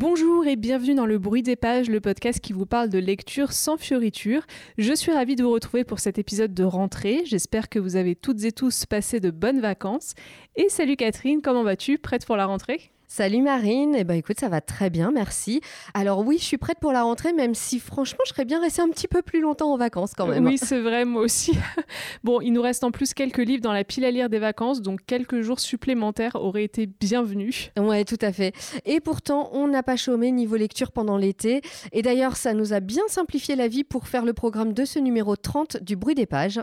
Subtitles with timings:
[0.00, 3.50] Bonjour et bienvenue dans Le Bruit des Pages, le podcast qui vous parle de lecture
[3.50, 4.46] sans fioriture.
[4.78, 7.22] Je suis ravie de vous retrouver pour cet épisode de rentrée.
[7.24, 10.14] J'espère que vous avez toutes et tous passé de bonnes vacances.
[10.54, 11.98] Et salut Catherine, comment vas-tu?
[11.98, 12.92] Prête pour la rentrée?
[13.10, 15.62] Salut Marine, eh ben écoute, ça va très bien, merci.
[15.94, 18.82] Alors oui, je suis prête pour la rentrée, même si franchement, je serais bien restée
[18.82, 20.44] un petit peu plus longtemps en vacances quand même.
[20.44, 21.56] Oui, c'est vrai, moi aussi.
[22.22, 24.82] bon, il nous reste en plus quelques livres dans la pile à lire des vacances,
[24.82, 27.70] donc quelques jours supplémentaires auraient été bienvenus.
[27.78, 28.54] Ouais, tout à fait.
[28.84, 31.62] Et pourtant, on n'a pas chômé niveau lecture pendant l'été.
[31.92, 34.98] Et d'ailleurs, ça nous a bien simplifié la vie pour faire le programme de ce
[34.98, 36.60] numéro 30 du bruit des pages.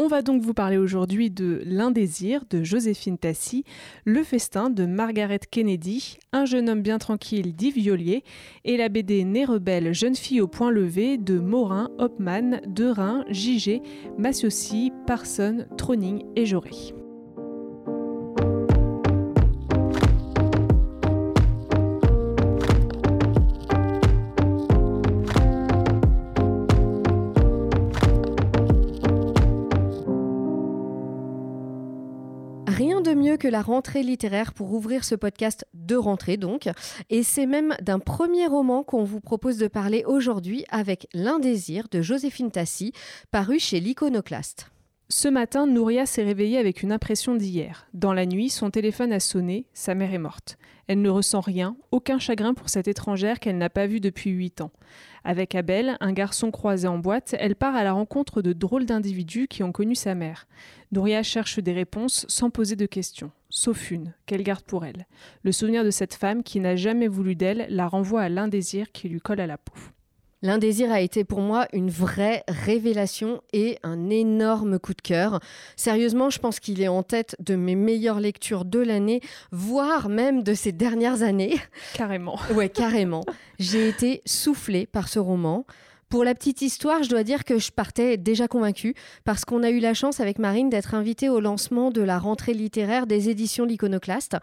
[0.00, 3.64] On va donc vous parler aujourd'hui de L'Indésir de Joséphine Tassi,
[4.04, 8.22] Le Festin de Margaret Kennedy, Un jeune homme bien tranquille d'Yves Violier
[8.64, 13.82] et la BD Né rebelle, jeune fille au point levé de Morin, Hopman, Derain, Gigé,
[14.18, 16.94] Massiossi, Parson, Troning et Jauré.
[32.78, 36.68] Rien de mieux que la rentrée littéraire pour ouvrir ce podcast de rentrée donc.
[37.10, 42.02] Et c'est même d'un premier roman qu'on vous propose de parler aujourd'hui avec L'Indésir de
[42.02, 42.92] Joséphine Tassi,
[43.32, 44.70] paru chez l'Iconoclaste.
[45.10, 47.88] Ce matin, Nouria s'est réveillée avec une impression d'hier.
[47.94, 50.58] Dans la nuit, son téléphone a sonné, sa mère est morte.
[50.86, 54.60] Elle ne ressent rien, aucun chagrin pour cette étrangère qu'elle n'a pas vue depuis huit
[54.60, 54.70] ans.
[55.24, 59.48] Avec Abel, un garçon croisé en boîte, elle part à la rencontre de drôles d'individus
[59.48, 60.46] qui ont connu sa mère.
[60.92, 65.06] Nouria cherche des réponses sans poser de questions, sauf une, qu'elle garde pour elle.
[65.42, 69.08] Le souvenir de cette femme qui n'a jamais voulu d'elle la renvoie à l'indésir qui
[69.08, 69.72] lui colle à la peau.
[70.40, 75.40] L'Indésir a été pour moi une vraie révélation et un énorme coup de cœur.
[75.74, 80.44] Sérieusement, je pense qu'il est en tête de mes meilleures lectures de l'année, voire même
[80.44, 81.56] de ces dernières années.
[81.94, 82.38] Carrément.
[82.54, 83.24] Ouais, carrément.
[83.58, 85.66] J'ai été soufflée par ce roman.
[86.08, 89.68] Pour la petite histoire, je dois dire que je partais déjà convaincue parce qu'on a
[89.68, 93.66] eu la chance avec Marine d'être invitée au lancement de la rentrée littéraire des éditions
[93.66, 94.38] L'Iconoclaste.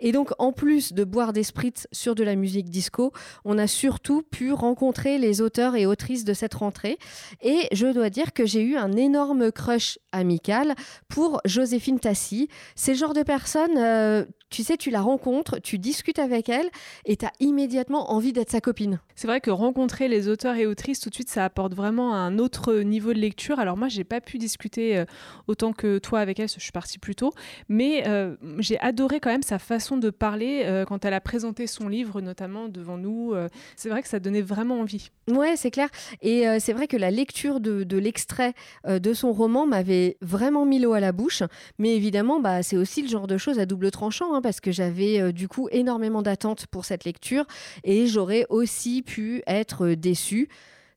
[0.00, 3.12] Et donc, en plus de boire des spritz sur de la musique disco,
[3.44, 6.96] on a surtout pu rencontrer les auteurs et autrices de cette rentrée.
[7.42, 10.74] Et je dois dire que j'ai eu un énorme crush amical
[11.10, 12.48] pour Joséphine Tassi.
[12.76, 16.68] C'est le genre de personne, euh, tu sais, tu la rencontres, tu discutes avec elle
[17.04, 19.00] et tu as immédiatement envie d'être sa copine.
[19.14, 22.38] C'est vrai que rencontrer les auteurs et autrices tout de suite, ça apporte vraiment un
[22.38, 23.60] autre niveau de lecture.
[23.60, 25.04] Alors moi, j'ai pas pu discuter euh,
[25.46, 27.32] autant que toi avec elle, parce que je suis partie plus tôt,
[27.68, 31.66] mais euh, j'ai adoré quand même sa façon de parler euh, quand elle a présenté
[31.66, 33.34] son livre, notamment devant nous.
[33.76, 35.10] c'est vrai que ça donnait vraiment envie.
[35.28, 35.88] Ouais, c'est clair.
[36.22, 38.54] Et c'est vrai que la lecture de, de l'extrait
[38.88, 41.42] de son roman m'avait vraiment mis l'eau à la bouche.
[41.78, 44.72] Mais évidemment, bah, c'est aussi le genre de choses à double tranchant, hein, parce que
[44.72, 47.44] j'avais du coup énormément d'attentes pour cette lecture
[47.84, 50.48] et j'aurais aussi pu être déçue.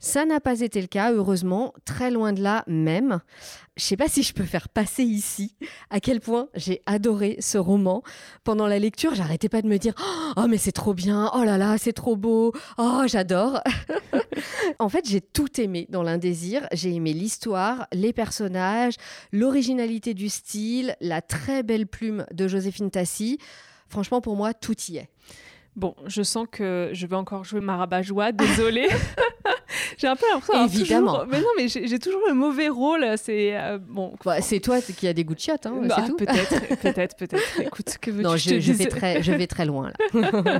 [0.03, 3.21] Ça n'a pas été le cas, heureusement, très loin de là même.
[3.77, 5.55] Je sais pas si je peux faire passer ici
[5.89, 8.03] à quel point j'ai adoré ce roman.
[8.43, 9.93] Pendant la lecture, j'arrêtais pas de me dire
[10.35, 11.31] "Oh mais c'est trop bien.
[11.33, 12.51] Oh là là, c'est trop beau.
[12.77, 13.61] Oh, j'adore."
[14.79, 16.67] en fait, j'ai tout aimé dans l'indésir.
[16.73, 18.95] J'ai aimé l'histoire, les personnages,
[19.31, 23.37] l'originalité du style, la très belle plume de Joséphine Tassi.
[23.87, 25.07] Franchement, pour moi, tout y est.
[25.77, 28.89] Bon, je sens que je vais encore jouer ma rabat-joie, désolée.
[30.03, 31.11] j'ai un peu l'impression Évidemment.
[31.19, 31.27] Toujours...
[31.31, 33.05] Mais non, mais j'ai toujours le mauvais rôle.
[33.17, 34.13] C'est euh, bon.
[34.25, 36.17] Bah, c'est toi qui as des goûts de chiottes, hein, bah, c'est tout.
[36.17, 37.61] Peut-être, peut-être, peut-être.
[37.61, 40.59] Écoute, que veux-tu Non, je, vais très, je vais très loin là.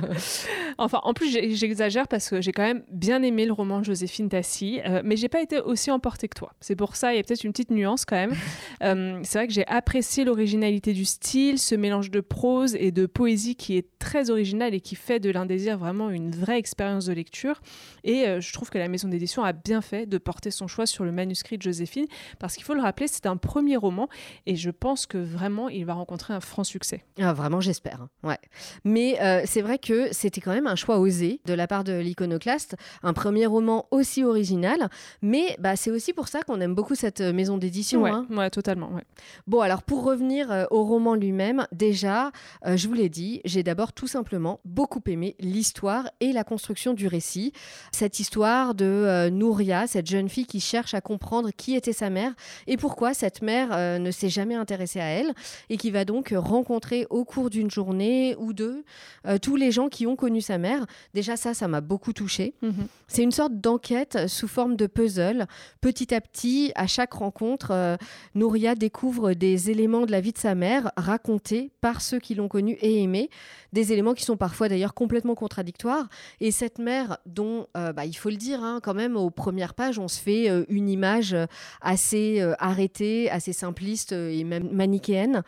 [0.78, 4.28] Enfin, en plus, j'exagère parce que j'ai quand même bien aimé le roman de Joséphine
[4.28, 6.52] Tassi, euh, mais j'ai pas été aussi emportée que toi.
[6.60, 8.34] C'est pour ça, il y a peut-être une petite nuance quand même.
[8.82, 13.06] Euh, c'est vrai que j'ai apprécié l'originalité du style, ce mélange de prose et de
[13.06, 17.12] poésie qui est très original et qui fait de l'indésir vraiment une vraie expérience de
[17.12, 17.60] lecture.
[18.02, 20.86] Et euh, je trouve que la maison d'édition a bien fait de porter son choix
[20.86, 22.06] sur le manuscrit de Joséphine,
[22.38, 24.08] parce qu'il faut le rappeler, c'est un premier roman
[24.46, 27.04] et je pense que vraiment il va rencontrer un franc succès.
[27.20, 28.02] Ah, vraiment, j'espère.
[28.02, 28.10] hein.
[28.22, 28.38] Ouais.
[28.84, 31.92] Mais euh, c'est vrai que c'était quand même un choix osé de la part de
[31.94, 34.88] l'iconoclaste, un premier roman aussi original.
[35.22, 38.02] Mais bah, c'est aussi pour ça qu'on aime beaucoup cette euh, maison d'édition.
[38.02, 38.26] ouais, hein.
[38.30, 38.90] ouais, totalement.
[38.92, 39.04] Ouais.
[39.46, 42.30] Bon, alors pour revenir euh, au roman lui-même, déjà,
[42.66, 46.92] euh, je vous l'ai dit, j'ai d'abord tout simplement beaucoup aimé l'histoire et la construction
[46.94, 47.52] du récit.
[47.92, 52.10] Cette histoire de euh, Nouria, cette jeune fille qui cherche à comprendre qui était sa
[52.10, 52.32] mère
[52.66, 55.32] et pourquoi cette mère euh, ne s'est jamais intéressée à elle
[55.70, 58.84] et qui va donc rencontrer au cours d'une journée ou deux
[59.26, 60.86] euh, tous les gens qui ont connu sa mère.
[61.14, 62.54] Déjà ça, ça m'a beaucoup touchée.
[62.62, 62.86] Mhm.
[63.06, 65.46] C'est une sorte d'enquête sous forme de puzzle.
[65.80, 67.98] Petit à petit, à chaque rencontre,
[68.34, 72.48] Nouria découvre des éléments de la vie de sa mère racontés par ceux qui l'ont
[72.48, 73.30] connue et aimée.
[73.72, 76.08] Des éléments qui sont parfois d'ailleurs complètement contradictoires.
[76.40, 79.98] Et cette mère, dont, bah, il faut le dire, hein, quand même, aux premières pages,
[79.98, 81.46] on se fait euh, une image euh,
[81.80, 85.42] assez euh, arrêtée, assez simpliste et même manichéenne,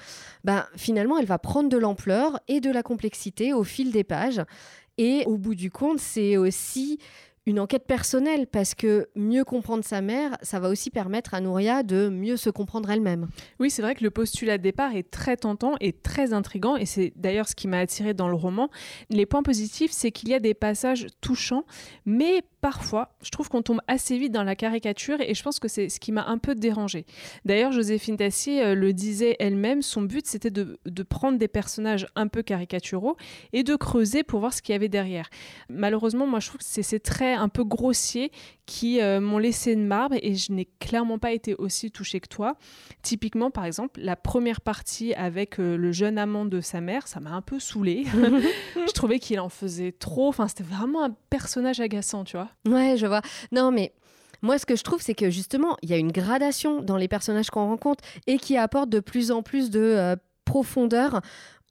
[0.45, 4.43] bah, finalement, elle va prendre de l'ampleur et de la complexité au fil des pages.
[4.99, 6.99] Et au bout du compte, c'est aussi
[7.47, 11.85] une enquête personnelle parce que mieux comprendre sa mère, ça va aussi permettre à Nouria
[11.85, 13.29] de mieux se comprendre elle-même.
[13.61, 16.87] Oui, c'est vrai que le postulat de départ est très tentant et très intrigant, et
[16.87, 18.69] c'est d'ailleurs ce qui m'a attiré dans le roman.
[19.11, 21.65] Les points positifs, c'est qu'il y a des passages touchants,
[22.05, 25.69] mais parfois, je trouve qu'on tombe assez vite dans la caricature, et je pense que
[25.69, 27.07] c'est ce qui m'a un peu dérangé.
[27.45, 32.09] D'ailleurs, Joséphine Tassier euh, le disait elle-même, son but c'était de, de prendre des personnages
[32.17, 33.17] un peu caricaturaux
[33.53, 35.29] et de creuser pour voir ce qu'il y avait derrière.
[35.69, 38.31] Malheureusement, moi je trouve que c'est ces traits un peu grossiers
[38.67, 42.29] qui euh, m'ont laissé de marbre et je n'ai clairement pas été aussi touchée que
[42.29, 42.57] toi.
[43.03, 47.21] Typiquement, par exemple, la première partie avec euh, le jeune amant de sa mère, ça
[47.21, 48.05] m'a un peu saoulée.
[48.75, 50.29] je trouvais qu'il en faisait trop.
[50.29, 52.49] Enfin, c'était vraiment un personnage agaçant, tu vois.
[52.67, 53.23] Ouais, je vois.
[53.53, 53.93] Non, mais
[54.43, 57.09] moi, ce que je trouve, c'est que justement, il y a une gradation dans les
[57.09, 61.21] personnages qu'on rencontre et qui apporte de plus en plus de euh, profondeur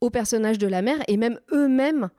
[0.00, 2.10] aux personnages de la mère et même eux-mêmes.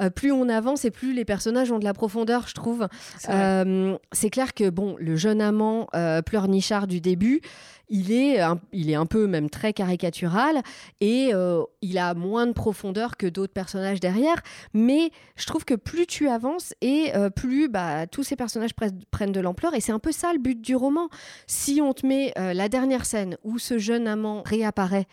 [0.00, 2.88] Euh, plus on avance et plus les personnages ont de la profondeur, je trouve.
[3.18, 3.30] C'est.
[3.30, 3.96] Euh,
[4.30, 7.40] clair que bon, le jeune amant euh, pleurnichard du début,
[7.88, 10.62] il est, un, il est un peu même très caricatural
[11.00, 14.36] et euh, il a moins de profondeur que d'autres personnages derrière.
[14.72, 18.92] Mais je trouve que plus tu avances et euh, plus bah, tous ces personnages pre-
[19.10, 19.74] prennent de l'ampleur.
[19.74, 21.08] Et c'est un peu ça le but du roman.
[21.46, 25.06] Si on te met euh, la dernière scène où ce jeune amant réapparaît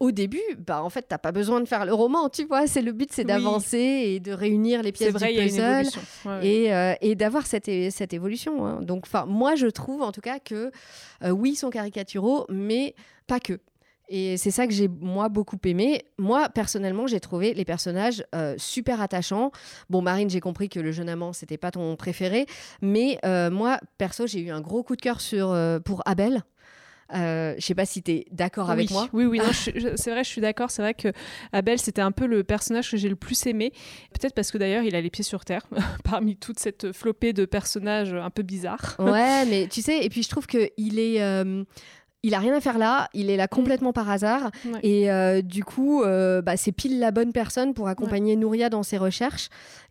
[0.00, 2.66] au début, bah en fait, t'as pas besoin de faire le roman, tu vois.
[2.66, 3.26] C'est le but, c'est Oui.
[3.28, 6.00] d'avancer et de réunir les pièces vrai, du puzzle évolution.
[6.24, 6.98] Ouais, ouais.
[7.00, 8.66] et, et d'avoir cette, évolution.
[8.66, 8.80] hein.
[8.82, 10.72] Donc, moi, je trouve en tout cas que
[11.24, 11.70] oui, ils sont
[12.12, 12.94] caricaturaux, mais
[13.26, 13.60] pas que.
[14.08, 16.04] Et c'est ça que j'ai, moi, beaucoup aimé.
[16.18, 19.52] Moi, personnellement, j'ai trouvé les personnages euh, super attachants.
[19.88, 22.46] Bon, Marine, j'ai compris que le jeune amant, c'était pas ton préféré.
[22.82, 26.42] Mais euh, moi, perso, j'ai eu un gros coup de cœur sur, euh, pour Abel.
[27.14, 29.08] Euh, je sais pas si tu es d'accord avec moi.
[29.12, 29.40] Oui, oui,
[29.96, 30.70] c'est vrai, je suis d'accord.
[30.70, 31.08] C'est vrai que
[31.52, 33.72] Abel, c'était un peu le personnage que j'ai le plus aimé.
[34.12, 35.66] Peut-être parce que d'ailleurs, il a les pieds sur terre,
[36.04, 38.96] parmi toute cette flopée de personnages un peu bizarres.
[38.98, 41.22] Ouais, mais tu sais, et puis je trouve que il est.
[41.22, 41.64] euh,
[42.22, 44.50] il a rien à faire là, il est là complètement par hasard.
[44.66, 44.78] Ouais.
[44.82, 48.82] Et euh, du coup, euh, bah, c'est pile la bonne personne pour accompagner Nouria dans
[48.82, 49.48] ses recherches.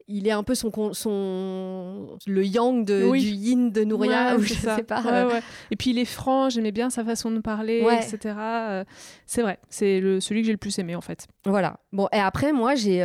[0.08, 3.22] Il est un peu son, son le yang de, Oui.
[3.22, 4.76] du yin de Nouria, Ouais, ou je ça.
[4.76, 5.04] sais pas.
[5.06, 5.40] Euh.
[5.72, 8.36] Et puis il est franc, j'aimais bien sa façon de parler, etc.
[8.38, 8.84] Euh,
[9.26, 11.28] c'est vrai, c'est celui que j'ai le plus aimé en fait.
[11.46, 11.78] Voilà.
[11.94, 13.02] Bon, et après, moi, j'ai.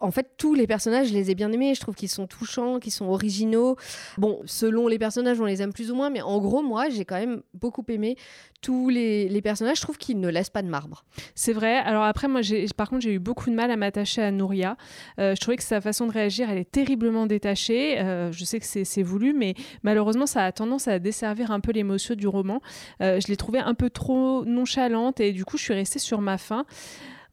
[0.00, 1.74] En fait, tous les personnages, je les ai bien aimés.
[1.74, 3.76] Je trouve qu'ils sont touchants, qu'ils sont originaux.
[4.18, 7.04] Bon, selon les personnages, on les aime plus ou moins, mais en gros, moi, j'ai
[7.04, 8.16] quand même beaucoup aimé
[8.60, 9.76] tous les, personnages.
[9.76, 11.04] Je trouve qu'ils ne laissent pas de marbre.
[11.34, 11.76] C'est vrai.
[11.76, 12.40] Alors après, moi,
[12.76, 14.76] par contre, j'ai eu beaucoup de mal à m'attacher à Nouria.
[15.20, 18.00] Euh, je trouvais que sa façon de réagir, elle est terriblement détachée.
[18.00, 21.60] Euh, je sais que c'est, c'est voulu, mais malheureusement, ça a tendance à desservir un
[21.60, 22.60] peu l'émotion du roman.
[23.00, 26.20] Euh, je l'ai trouvée un peu trop nonchalante et du coup, je suis restée sur
[26.20, 26.64] ma faim.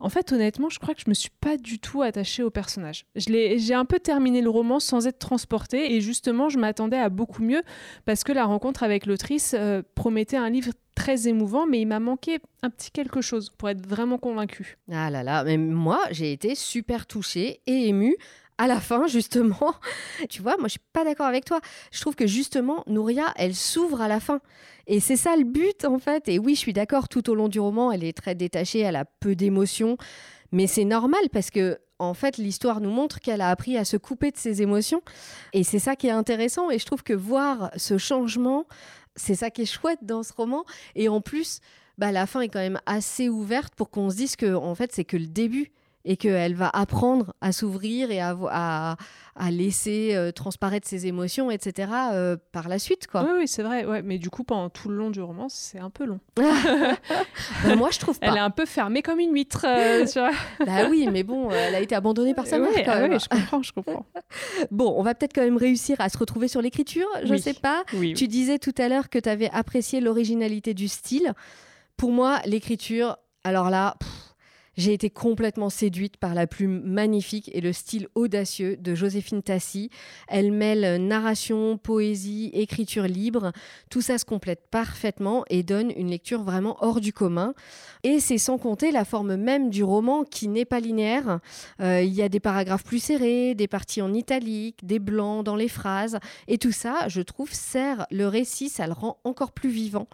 [0.02, 3.06] En fait, honnêtement, je crois que je me suis pas du tout attachée au personnage.
[3.16, 7.44] J'ai un peu terminé le roman sans être transportée et justement, je m'attendais à beaucoup
[7.44, 7.62] mieux
[8.06, 12.00] parce que la rencontre avec l'autrice euh, promettait un livre très émouvant, mais il m'a
[12.00, 14.78] manqué un petit quelque chose pour être vraiment convaincue.
[14.92, 18.18] Ah là là, mais moi, j'ai été super touchée et émue.
[18.62, 19.74] À la fin, justement,
[20.30, 21.62] tu vois, moi je suis pas d'accord avec toi.
[21.92, 24.40] Je trouve que justement, Nouria, elle s'ouvre à la fin.
[24.86, 26.30] Et c'est ça le but, en fait.
[26.30, 28.98] Et oui, je suis d'accord, tout au long du roman, elle est très détachée, elle
[28.98, 29.98] a peu d'émotions.
[30.52, 33.98] Mais c'est normal parce que, en fait, l'histoire nous montre qu'elle a appris à se
[33.98, 35.02] couper de ses émotions.
[35.54, 36.70] Et c'est ça qui est intéressant.
[36.70, 38.68] Et je trouve que voir ce changement,
[39.16, 40.66] c'est ça qui est chouette dans ce roman.
[40.94, 41.62] Et en plus,
[41.98, 44.92] bah, la fin est quand même assez ouverte pour qu'on se dise que, en fait,
[44.94, 45.72] c'est que le début
[46.06, 48.96] et qu'elle va apprendre à s'ouvrir et à, à,
[49.36, 51.92] à laisser euh, transparaître ses émotions, etc.
[52.14, 53.24] euh, par la suite, quoi.
[53.24, 53.86] Oui, oui, c'est vrai.
[53.86, 54.02] Ouais.
[54.02, 56.20] Mais du coup, pendant tout le long du roman, c'est un peu long.
[57.64, 58.42] Bah, moi, je trouve Elle est pas.
[58.44, 59.66] un peu fermée comme une huître.
[59.68, 60.32] euh, tu vois.
[60.66, 63.12] Bah oui, mais bon, elle a été abandonnée par sa mère, Ouais, quand ah même.
[63.12, 64.06] ouais, je comprends, je comprends.
[64.72, 67.40] Bon, on va peut-être quand même réussir à se retrouver sur l'écriture, je Oui.
[67.42, 67.84] sais pas.
[67.94, 68.14] Oui.
[68.14, 71.34] Tu disais tout à l'heure que tu avais apprécié l'originalité du style.
[71.98, 74.10] Pour moi, l'écriture, alors là, pff,
[74.78, 79.90] J'ai été complètement séduite par la plume magnifique et le style audacieux de Joséphine Tassi.
[80.30, 83.52] Elle mêle narration, poésie, écriture libre.
[83.90, 87.54] Tout ça se complète parfaitement et donne une lecture vraiment hors du commun.
[88.04, 91.40] Et c'est sans compter la forme même du roman qui n'est pas linéaire.
[91.82, 95.58] Euh, il y a des paragraphes plus serrés, des parties en italique, des blancs dans
[95.58, 96.18] les phrases.
[96.48, 100.08] Et tout ça, je trouve, sert le récit, ça le rend encore plus vivant.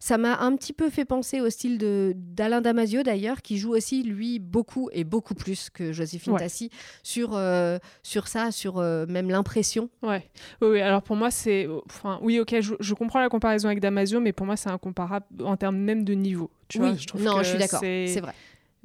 [0.00, 1.78] Ça m'a un petit peu fait penser au style
[2.14, 6.70] d'Alain Damasio d'ailleurs, qui joue aussi lui beaucoup et beaucoup plus que Joséphine Tassi
[7.02, 9.88] sur, euh, sur ça, sur euh, même l'impression.
[10.02, 10.28] Ouais.
[10.60, 13.80] Oui, oui, alors pour moi c'est, enfin oui ok, je, je, comprends la comparaison avec
[13.80, 16.50] Damasio, mais pour moi c'est incomparable en termes même de niveau.
[16.68, 18.34] Tu oui, vois, je trouve non, je suis d'accord, c'est vrai.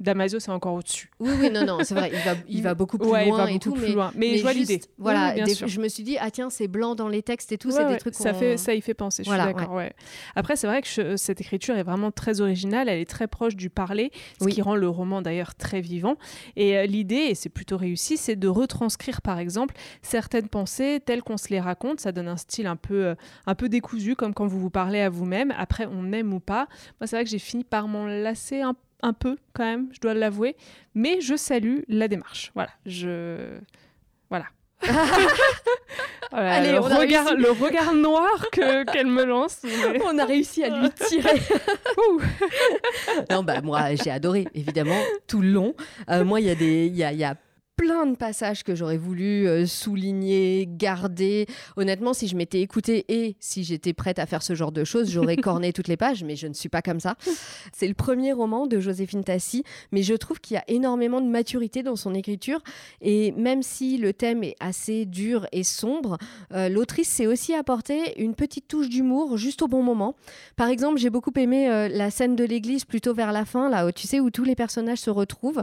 [0.00, 1.10] Damasio, c'est encore au-dessus.
[1.18, 3.50] Oui, oui, non, non, c'est vrai, il va, il va beaucoup plus loin il va
[3.50, 4.12] et tout, plus mais, loin.
[4.14, 4.80] mais, je vois l'idée.
[4.96, 7.86] Voilà, je me suis dit, ah tiens, c'est blanc dans les textes et tout, c'est
[7.86, 8.14] des trucs.
[8.14, 9.24] Ça fait, ça y fait penser.
[9.24, 9.72] Je suis d'accord.
[9.72, 9.92] Ouais.
[10.36, 12.88] Après, c'est vrai que cette écriture est vraiment très originale.
[12.88, 16.16] Elle est très proche du parler, ce qui rend le roman d'ailleurs très vivant.
[16.56, 21.22] Et euh, l'idée, et c'est plutôt réussi, c'est de retranscrire, par exemple, certaines pensées telles
[21.22, 22.00] qu'on se les raconte.
[22.00, 23.14] Ça donne un style un peu, euh,
[23.46, 25.52] un peu décousu, comme quand vous vous parlez à vous-même.
[25.56, 26.68] Après, on aime ou pas.
[27.00, 29.88] Moi, c'est vrai que j'ai fini par m'en lasser un peu un peu quand même,
[29.92, 30.56] je dois l'avouer,
[30.94, 32.50] mais je salue la démarche.
[32.54, 33.58] Voilà, je
[34.30, 34.46] voilà.
[36.32, 39.62] Allez, le, regard, le regard noir que qu'elle me lance.
[40.04, 41.40] On a réussi à lui tirer.
[43.30, 45.74] non, bah moi j'ai adoré, évidemment, tout le long.
[46.10, 47.34] Euh, moi, il y a des, il y a, y a
[47.78, 51.46] plein de passages que j'aurais voulu euh, souligner, garder.
[51.76, 55.08] Honnêtement, si je m'étais écoutée et si j'étais prête à faire ce genre de choses,
[55.08, 57.14] j'aurais corné toutes les pages, mais je ne suis pas comme ça.
[57.72, 61.28] C'est le premier roman de Joséphine Tassi, mais je trouve qu'il y a énormément de
[61.28, 62.60] maturité dans son écriture.
[63.00, 66.18] Et même si le thème est assez dur et sombre,
[66.52, 70.16] euh, l'autrice s'est aussi apporté une petite touche d'humour juste au bon moment.
[70.56, 73.86] Par exemple, j'ai beaucoup aimé euh, la scène de l'église plutôt vers la fin, là,
[73.86, 75.62] où, tu sais, où tous les personnages se retrouvent.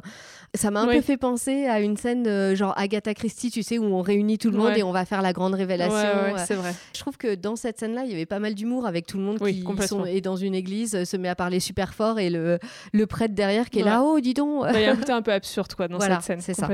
[0.54, 3.86] Ça m'a un peu fait penser à une scène genre Agatha Christie, tu sais, où
[3.86, 5.96] on réunit tout le monde et on va faire la grande révélation.
[5.96, 6.74] Ouais, c'est vrai.
[6.94, 9.24] Je trouve que dans cette scène-là, il y avait pas mal d'humour avec tout le
[9.24, 12.30] monde qui sont, est dans une église, euh, se met à parler super fort et
[12.30, 12.60] le,
[12.94, 14.66] le prêtre derrière qui est là, oh, dis donc.
[14.74, 16.42] Il y a un côté un peu absurde quoi, dans cette scène.
[16.42, 16.70] C'est ça.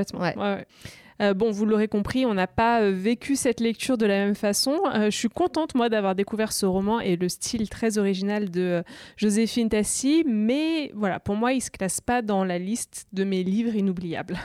[1.20, 4.34] Euh, bon, vous l'aurez compris, on n'a pas euh, vécu cette lecture de la même
[4.34, 4.80] façon.
[4.94, 8.82] je suis contente, moi, d'avoir découvert ce roman et le style très original de
[9.18, 13.22] Joséphine Tassi, mais voilà, pour moi, il ne se classe pas dans la liste de
[13.24, 14.36] mes livres inoubliables.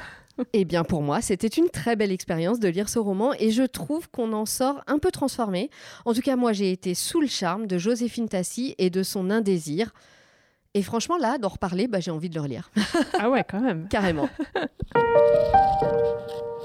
[0.53, 3.63] Eh bien, pour moi, c'était une très belle expérience de lire ce roman et je
[3.63, 5.70] trouve qu'on en sort un peu transformé.
[6.06, 9.29] En tout cas, moi, j'ai été sous le charme de Joséphine Tassi et de son
[9.29, 9.94] indésir.
[10.74, 12.72] Et franchement, là, d'en reparler, bah, j'ai envie de le relire.
[13.20, 13.88] ah ouais, quand même.
[13.89, 14.29] Carrément.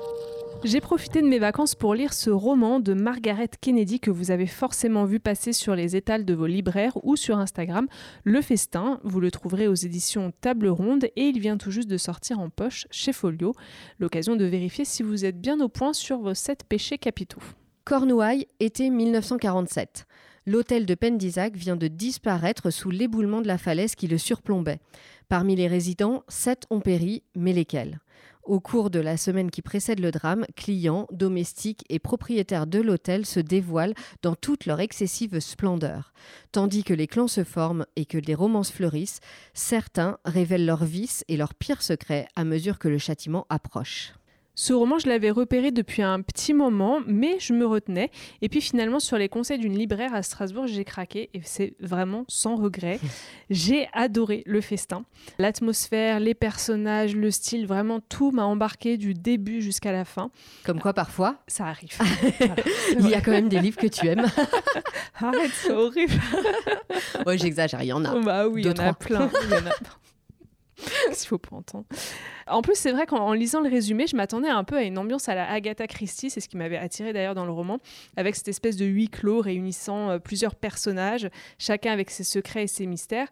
[0.65, 4.47] J'ai profité de mes vacances pour lire ce roman de Margaret Kennedy que vous avez
[4.47, 7.89] forcément vu passer sur les étals de vos libraires ou sur Instagram,
[8.23, 9.01] Le Festin.
[9.03, 12.49] Vous le trouverez aux éditions Table Ronde et il vient tout juste de sortir en
[12.49, 13.55] poche chez Folio.
[13.99, 17.43] L'occasion de vérifier si vous êtes bien au point sur vos sept péchés capitaux.
[17.85, 20.07] Cornouailles, été 1947.
[20.47, 24.79] L'hôtel de Pendisac vient de disparaître sous l'éboulement de la falaise qui le surplombait.
[25.29, 28.02] Parmi les résidents, sept ont péri, mais lesquels?
[28.43, 33.27] Au cours de la semaine qui précède le drame, clients, domestiques et propriétaires de l'hôtel
[33.27, 36.13] se dévoilent dans toute leur excessive splendeur.
[36.51, 39.21] Tandis que les clans se forment et que les romances fleurissent,
[39.55, 44.13] certains révèlent leurs vices et leurs pires secrets à mesure que le châtiment approche.
[44.55, 48.11] Ce roman, je l'avais repéré depuis un petit moment, mais je me retenais.
[48.43, 52.25] Et puis finalement, sur les conseils d'une libraire à Strasbourg, j'ai craqué et c'est vraiment
[52.29, 53.01] sans regret.
[53.51, 55.05] j'ai adoré le festin.
[55.39, 60.31] L'atmosphère, les personnages, le style, vraiment tout m'a embarqué du début jusqu'à la fin.
[60.65, 61.97] Comme quoi, parfois Ça arrive.
[62.99, 64.27] il y a quand même des livres que tu aimes.
[65.15, 66.13] Arrête, c'est horrible.
[67.27, 68.21] ouais, j'exagère, il y en a.
[68.21, 69.31] Bah oui, il y en a plein.
[69.45, 70.02] Il y en a...
[71.13, 71.85] S'il faut pas entendre?
[72.47, 75.29] En plus, c'est vrai qu'en lisant le résumé, je m'attendais un peu à une ambiance
[75.29, 77.79] à la Agatha Christie, c'est ce qui m'avait attiré d'ailleurs dans le roman,
[78.17, 82.69] avec cette espèce de huis clos réunissant euh, plusieurs personnages, chacun avec ses secrets et
[82.69, 83.29] ses mystères.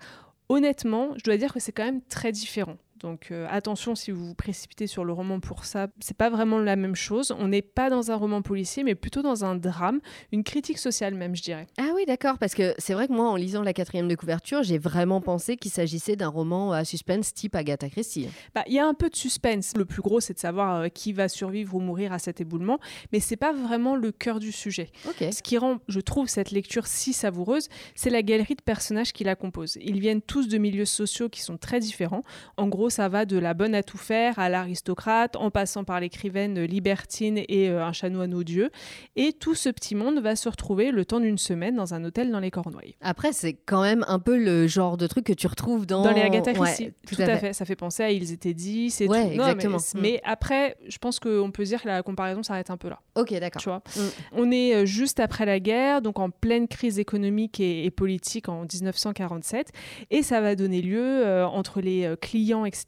[0.49, 2.77] Honnêtement, je dois dire que c'est quand même très différent.
[3.01, 6.59] Donc euh, attention si vous vous précipitez sur le roman pour ça, c'est pas vraiment
[6.59, 7.35] la même chose.
[7.39, 10.01] On n'est pas dans un roman policier, mais plutôt dans un drame,
[10.33, 11.67] une critique sociale même, je dirais.
[11.79, 14.63] Ah oui, d'accord, parce que c'est vrai que moi, en lisant la quatrième de couverture,
[14.63, 18.29] j'ai vraiment pensé qu'il s'agissait d'un roman à suspense type Agatha Christie.
[18.55, 19.73] Bah, il y a un peu de suspense.
[19.77, 22.79] Le plus gros, c'est de savoir euh, qui va survivre ou mourir à cet éboulement,
[23.13, 24.91] mais c'est pas vraiment le cœur du sujet.
[25.19, 29.25] Ce qui rend, je trouve, cette lecture si savoureuse, c'est la galerie de personnages qui
[29.25, 29.79] la composent.
[29.81, 32.23] Ils viennent tous de milieux sociaux qui sont très différents.
[32.57, 35.85] En gros, gros, ça va de la bonne à tout faire à l'aristocrate, en passant
[35.85, 38.71] par l'écrivaine libertine et un chanoine odieux.
[39.17, 42.31] Et tout ce petit monde va se retrouver le temps d'une semaine dans un hôtel
[42.31, 42.97] dans les Cornouailles.
[43.01, 46.03] Après, c'est quand même un peu le genre de truc que tu retrouves dans...
[46.03, 47.53] Dans les Agatha Christie, tout, à, fait.
[47.53, 49.79] Ça fait penser à Ils étaient dix, c'est ouais, exactement.
[49.95, 50.29] mais, mm.
[50.29, 53.01] après, je pense qu'on peut dire que la comparaison s'arrête un peu là.
[53.15, 53.63] Ok, d'accord.
[53.63, 54.01] Tu vois mm.
[54.33, 58.63] On est juste après la guerre, donc en pleine crise économique et, et politique en
[58.63, 59.73] 1947,
[60.11, 62.80] et ça va donner lieu, euh, entre les euh, clients, etc.,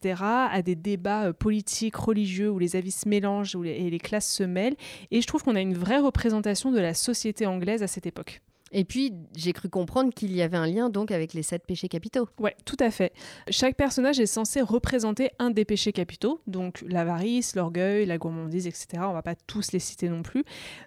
[0.50, 4.42] à des débats euh, politiques, religieux, où les avis se mélangent et les classes se
[4.42, 4.76] mêlent.
[5.10, 8.42] Et je trouve qu'on a une vraie représentation de la société anglaise à cette époque.
[8.72, 11.88] Et puis, j'ai cru comprendre qu'il y avait un lien donc avec les sept péchés
[11.88, 12.28] capitaux.
[12.38, 13.12] Ouais, tout à fait.
[13.50, 19.04] Chaque personnage est censé représenter un des péchés capitaux, donc l'avarice, l'orgueil, la gourmandise, etc.
[19.06, 20.44] On va pas tous les citer non plus.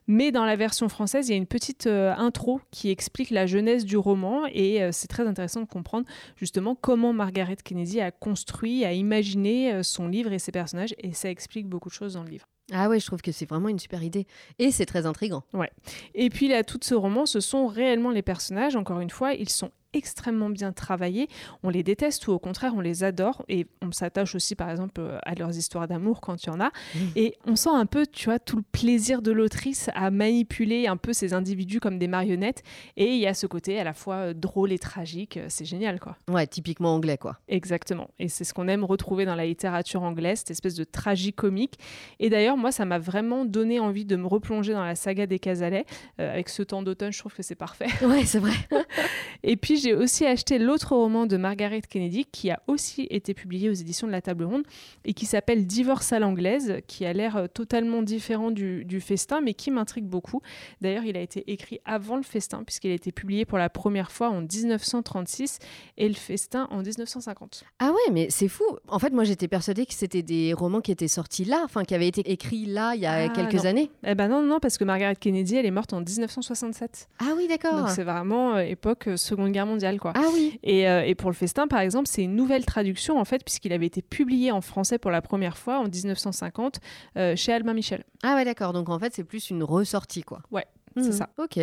[0.08, 3.46] Mais dans la version française, il y a une petite euh, intro qui explique la
[3.46, 8.12] jeunesse du roman et euh, c'est très intéressant de comprendre justement comment Margaret Kennedy a
[8.12, 12.13] construit, a imaginé euh, son livre et ses personnages et ça explique beaucoup de choses
[12.13, 12.48] dans le livre.
[12.72, 14.25] Ah ouais, je trouve que c'est vraiment une super idée.
[14.57, 15.43] Et c'est très intrigant.
[15.53, 15.72] Ouais.
[16.15, 18.75] Et puis là, tout ce roman, ce sont réellement les personnages.
[18.75, 21.30] Encore une fois, ils sont extrêmement bien travaillés.
[21.64, 23.44] On les déteste ou au contraire, on les adore.
[23.48, 26.60] Et on s'attache aussi, par exemple, euh, à leurs histoires d'amour quand il y en
[26.60, 26.68] a.
[26.68, 27.00] Mmh.
[27.16, 30.98] Et on sent un peu, tu vois, tout le plaisir de l'autrice à manipuler un
[30.98, 32.64] peu ces individus comme des marionnettes.
[32.98, 35.38] Et il y a ce côté à la fois euh, drôle et tragique.
[35.38, 36.18] Euh, c'est génial, quoi.
[36.30, 37.40] Ouais, typiquement anglais, quoi.
[37.48, 38.10] Exactement.
[38.20, 41.80] Et c'est ce qu'on aime retrouver dans la littérature anglaise, cette espèce de tragique-comique.
[42.20, 45.40] Et d'ailleurs, moi, ça m'a vraiment donné envie de me replonger dans la saga des
[45.40, 45.86] Casalets.
[46.18, 47.88] avec ce temps d'automne, je trouve que c'est parfait.
[48.06, 48.54] Ouais, c'est vrai.
[49.44, 53.70] et puis, j'ai aussi acheté l'autre roman de Margaret Kennedy qui a aussi été publié
[53.70, 54.63] aux éditions de la Table Ronde
[55.04, 59.54] et qui s'appelle Divorce à l'anglaise, qui a l'air euh, totalement différent du, festin mais
[59.54, 60.42] qui m'intrigue beaucoup.
[60.82, 64.12] D'ailleurs, il a été écrit avant le festin puisqu'il a été publié pour la première
[64.12, 65.60] fois en 1936
[65.98, 67.63] et le festin en 1950.
[67.77, 68.63] Ah ouais, mais c'est fou.
[68.88, 71.94] En fait, moi j'étais persuadée que c'était des romans qui étaient sortis là, enfin qui
[71.94, 73.92] avaient été écrits là il y a ah, quelques années.
[74.04, 77.08] Eh ben non, non, parce que Margaret Kennedy, elle est morte en 1967.
[77.20, 77.82] Ah oui, d'accord.
[77.82, 80.13] Donc c'est vraiment euh, époque euh, Seconde Guerre mondiale Quoi.
[80.15, 80.60] Ah oui.
[80.65, 83.86] Euh, et, pour le festin, par exemple, c'est une nouvelle traduction, en fait, puisqu'il avait
[83.86, 86.79] été publié en français pour la première fois en 1950
[87.17, 88.03] euh, chez Albin Michel.
[88.24, 88.74] Ah ouais, d'accord.
[88.74, 90.41] Donc en fait, c'est plus une ressortie, quoi.
[90.51, 90.65] Ouais,
[90.96, 91.12] c'est hmm.
[91.12, 91.29] ça.
[91.38, 91.60] Ok.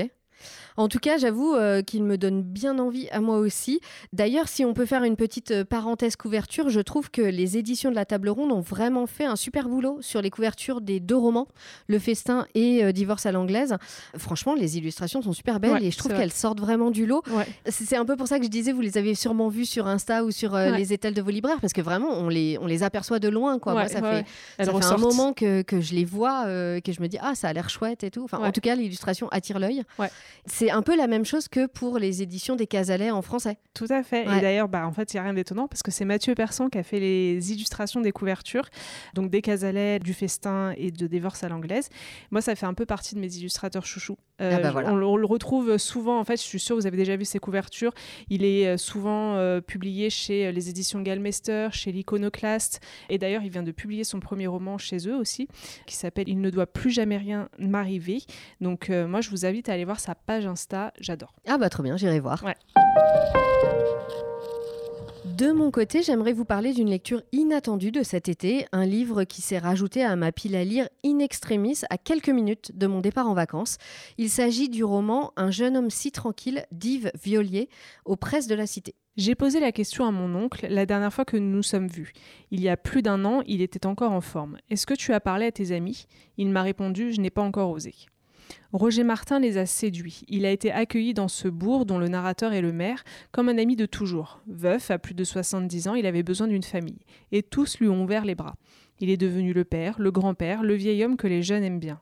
[0.76, 3.80] En tout cas, j'avoue euh, qu'il me donne bien envie à moi aussi.
[4.12, 7.90] D'ailleurs, si on peut faire une petite euh, parenthèse couverture, je trouve que les éditions
[7.90, 11.16] de la Table Ronde ont vraiment fait un super boulot sur les couvertures des deux
[11.16, 11.48] romans,
[11.86, 13.76] Le Festin et euh, Divorce à l'anglaise.
[14.16, 17.22] Franchement, les illustrations sont super belles et je trouve qu'elles sortent vraiment du lot.
[17.66, 20.24] C'est un peu pour ça que je disais, vous les avez sûrement vues sur Insta
[20.24, 23.18] ou sur les étals de vos libraires, parce que vraiment, on les, on les aperçoit
[23.18, 23.58] de loin.
[23.58, 23.72] Quoi.
[23.72, 24.24] moi, ça fait,
[24.58, 27.48] ça fait un moment que, que, je les vois, que je me dis, ah, ça
[27.48, 28.24] a l'air chouette et tout.
[28.24, 29.82] Enfin, En tout cas, l'illustration attire l'œil.
[30.46, 33.58] C'est un peu la même chose que pour les éditions des Casalets en français.
[33.74, 34.22] Tout à fait.
[34.22, 36.68] Et d'ailleurs, bah, en fait, il n'y a rien d'étonnant parce que c'est Mathieu Persson
[36.68, 38.68] qui a fait les illustrations des couvertures,
[39.14, 41.88] donc des Casalets, du Festin et de Divorce à l'anglaise.
[42.30, 44.18] Moi, ça fait un peu partie de mes illustrateurs chouchous.
[44.42, 47.16] Euh, ah bah on, le retrouve souvent, en fait, je suis sûre, vous avez déjà
[47.16, 47.92] vu ses couvertures.
[48.28, 52.80] Il est euh, souvent euh, publié chez les éditions Galmester, chez l'Iconoclaste.
[53.08, 55.48] Et d'ailleurs, il vient de publier son premier roman chez eux aussi,
[55.86, 58.22] qui s'appelle Il ne doit plus jamais rien m'arriver.
[58.60, 60.92] Donc, moi, je vous invite à aller voir sa page Insta.
[61.00, 61.34] J'adore.
[61.46, 62.42] Ah bah trop bien, j'irai voir.
[62.44, 62.56] Ouais.
[65.24, 69.40] De mon côté, j'aimerais vous parler d'une lecture inattendue de cet été, un livre qui
[69.40, 73.28] s'est rajouté à ma pile à lire in extremis à quelques minutes de mon départ
[73.28, 73.78] en vacances.
[74.18, 77.68] Il s'agit du roman Un jeune homme si tranquille d'Yves Violier
[78.04, 78.96] aux presses de la Cité.
[79.16, 82.12] J'ai posé la question à mon oncle la dernière fois que nous nous sommes vus.
[82.50, 84.58] Il y a plus d'un an, il était encore en forme.
[84.70, 86.06] Est-ce que tu as parlé à tes amis?
[86.36, 87.94] Il m'a répondu Je n'ai pas encore osé.
[88.72, 90.22] Roger Martin les a séduits.
[90.28, 93.58] Il a été accueilli dans ce bourg dont le narrateur est le maire comme un
[93.58, 94.40] ami de toujours.
[94.46, 97.00] Veuf, à plus de 70 ans, il avait besoin d'une famille.
[97.32, 98.56] Et tous lui ont ouvert les bras.
[99.00, 102.00] Il est devenu le père, le grand-père, le vieil homme que les jeunes aiment bien.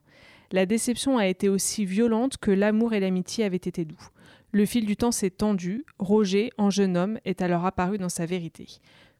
[0.51, 4.07] La déception a été aussi violente que l'amour et l'amitié avaient été doux.
[4.51, 5.85] Le fil du temps s'est tendu.
[5.97, 8.67] Roger, en jeune homme, est alors apparu dans sa vérité.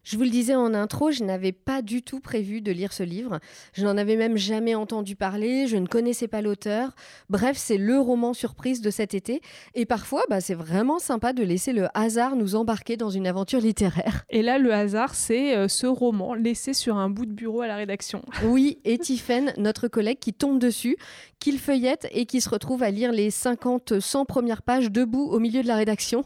[0.03, 3.03] Je vous le disais en intro, je n'avais pas du tout prévu de lire ce
[3.03, 3.39] livre.
[3.73, 6.95] Je n'en avais même jamais entendu parler, je ne connaissais pas l'auteur.
[7.29, 9.41] Bref, c'est le roman surprise de cet été.
[9.75, 13.59] Et parfois, bah, c'est vraiment sympa de laisser le hasard nous embarquer dans une aventure
[13.59, 14.25] littéraire.
[14.31, 17.67] Et là, le hasard, c'est euh, ce roman laissé sur un bout de bureau à
[17.67, 18.23] la rédaction.
[18.43, 20.97] Oui, et Tiffaine, notre collègue, qui tombe dessus,
[21.39, 25.39] qu'il feuillette et qui se retrouve à lire les 50, 100 premières pages debout au
[25.39, 26.25] milieu de la rédaction.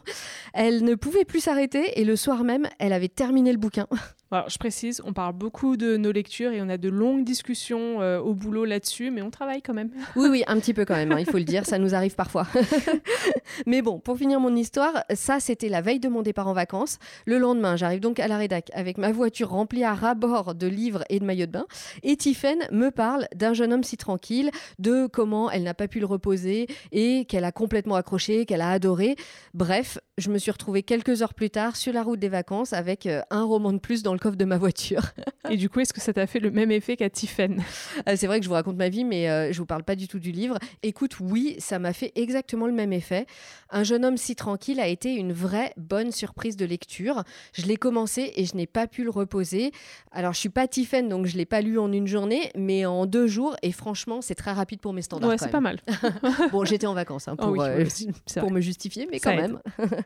[0.54, 3.65] Elle ne pouvait plus s'arrêter et le soir même, elle avait terminé le bouquin.
[4.30, 8.00] Alors, je précise, on parle beaucoup de nos lectures et on a de longues discussions
[8.00, 9.90] euh, au boulot là-dessus, mais on travaille quand même.
[10.16, 12.14] Oui, oui, un petit peu quand même, hein, il faut le dire, ça nous arrive
[12.14, 12.46] parfois.
[13.66, 16.98] Mais bon, pour finir mon histoire, ça c'était la veille de mon départ en vacances.
[17.24, 21.04] Le lendemain, j'arrive donc à la rédac avec ma voiture remplie à ras-bord de livres
[21.08, 21.66] et de maillots de bain.
[22.02, 26.00] Et Tiffen me parle d'un jeune homme si tranquille, de comment elle n'a pas pu
[26.00, 29.16] le reposer et qu'elle a complètement accroché, qu'elle a adoré.
[29.54, 33.06] Bref, je me suis retrouvée quelques heures plus tard sur la route des vacances avec
[33.06, 35.02] euh, un roman de plus dans le coffre de ma voiture.
[35.50, 37.62] et du coup, est-ce que ça t'a fait le même effet qu'à Tiffen
[38.08, 39.94] euh, C'est vrai que je vous raconte ma vie, mais euh, je vous parle pas
[39.94, 40.58] du tout du livre.
[40.82, 43.26] Écoute, oui, ça m'a fait exactement le même effet.
[43.70, 47.24] Un jeune homme si tranquille a été une vraie bonne surprise de lecture.
[47.52, 49.72] Je l'ai commencé et je n'ai pas pu le reposer.
[50.12, 53.06] Alors, je suis pas Tiffen, donc je l'ai pas lu en une journée, mais en
[53.06, 53.56] deux jours.
[53.62, 55.30] Et franchement, c'est très rapide pour mes standards.
[55.30, 55.80] Ouais, c'est pas mal.
[56.52, 57.84] bon, j'étais en vacances hein, ah pour, euh,
[58.38, 59.60] pour me justifier, mais quand même.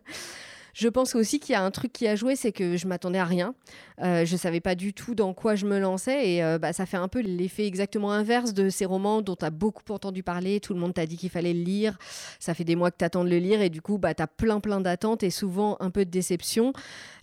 [0.74, 3.18] Je pense aussi qu'il y a un truc qui a joué, c'est que je m'attendais
[3.18, 3.54] à rien.
[4.02, 6.86] Euh, je savais pas du tout dans quoi je me lançais et euh, bah, ça
[6.86, 10.60] fait un peu l'effet exactement inverse de ces romans dont tu as beaucoup entendu parler.
[10.60, 11.98] Tout le monde t'a dit qu'il fallait le lire.
[12.38, 14.22] Ça fait des mois que tu attends de le lire et du coup, bah, tu
[14.22, 16.72] as plein plein d'attentes et souvent un peu de déception.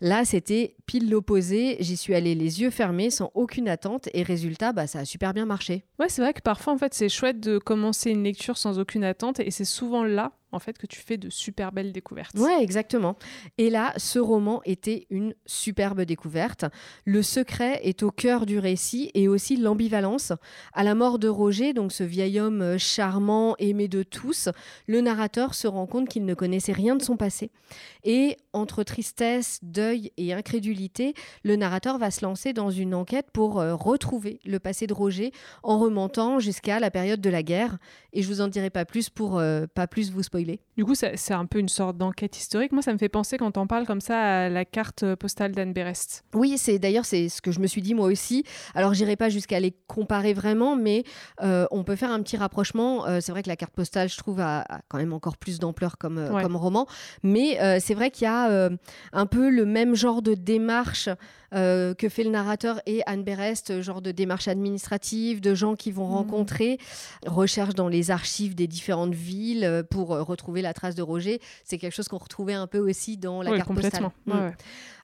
[0.01, 1.77] Là, c'était pile l'opposé.
[1.79, 5.33] J'y suis allée les yeux fermés, sans aucune attente et résultat, bah, ça a super
[5.33, 5.83] bien marché.
[5.99, 9.03] Ouais, c'est vrai que parfois, en fait, c'est chouette de commencer une lecture sans aucune
[9.03, 12.35] attente et c'est souvent là en fait que tu fais de super belles découvertes.
[12.35, 13.15] Ouais, exactement.
[13.59, 16.65] Et là, ce roman était une superbe découverte.
[17.05, 20.33] Le secret est au cœur du récit et aussi l'ambivalence.
[20.73, 24.49] À la mort de Roger, donc ce vieil homme euh, charmant, aimé de tous,
[24.87, 27.51] le narrateur se rend compte qu'il ne connaissait rien de son passé.
[28.03, 33.59] Et entre tristesse, deuil et incrédulité, le narrateur va se lancer dans une enquête pour
[33.59, 37.77] euh, retrouver le passé de Roger en remontant jusqu'à la période de la guerre.
[38.13, 40.46] Et je vous en dirai pas plus pour euh, pas plus vous spoiler.
[40.75, 42.71] Du coup, c'est un peu une sorte d'enquête historique.
[42.71, 45.73] Moi, ça me fait penser quand on parle comme ça à la carte postale d'Anne
[45.73, 46.23] Berest.
[46.33, 48.43] Oui, c'est d'ailleurs c'est ce que je me suis dit moi aussi.
[48.75, 51.03] Alors, j'irai pas jusqu'à les comparer vraiment, mais
[51.41, 53.05] euh, on peut faire un petit rapprochement.
[53.21, 56.29] c'est vrai que la carte postale, je trouve, a, quand même encore plus d'ampleur comme,
[56.41, 56.87] comme roman.
[57.23, 58.69] Mais c'est vrai qu'il y a euh,
[59.13, 61.09] un peu le même genre de démarche
[61.53, 65.91] euh, que fait le narrateur et Anne Berest, genre de démarche administrative, de gens qui
[65.91, 66.13] vont mmh.
[66.13, 66.77] rencontrer,
[67.25, 71.39] recherche dans les archives des différentes villes euh, pour retrouver la trace de Roger.
[71.63, 74.09] C'est quelque chose qu'on retrouvait un peu aussi dans la carte postale.
[74.25, 74.33] Mmh.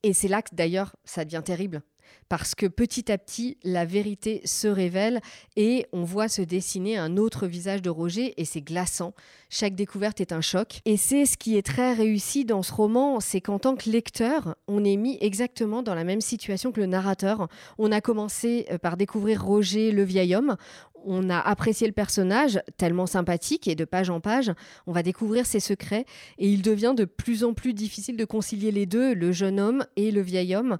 [0.03, 1.81] Et c'est là que d'ailleurs ça devient terrible
[2.29, 5.21] parce que petit à petit, la vérité se révèle
[5.55, 9.13] et on voit se dessiner un autre visage de Roger et c'est glaçant.
[9.49, 10.81] Chaque découverte est un choc.
[10.85, 14.55] Et c'est ce qui est très réussi dans ce roman, c'est qu'en tant que lecteur,
[14.67, 17.47] on est mis exactement dans la même situation que le narrateur.
[17.77, 20.57] On a commencé euh, par découvrir Roger, le vieil homme
[21.05, 24.51] on a apprécié le personnage, tellement sympathique, et de page en page,
[24.87, 26.05] on va découvrir ses secrets,
[26.37, 29.85] et il devient de plus en plus difficile de concilier les deux, le jeune homme
[29.95, 30.77] et le vieil homme.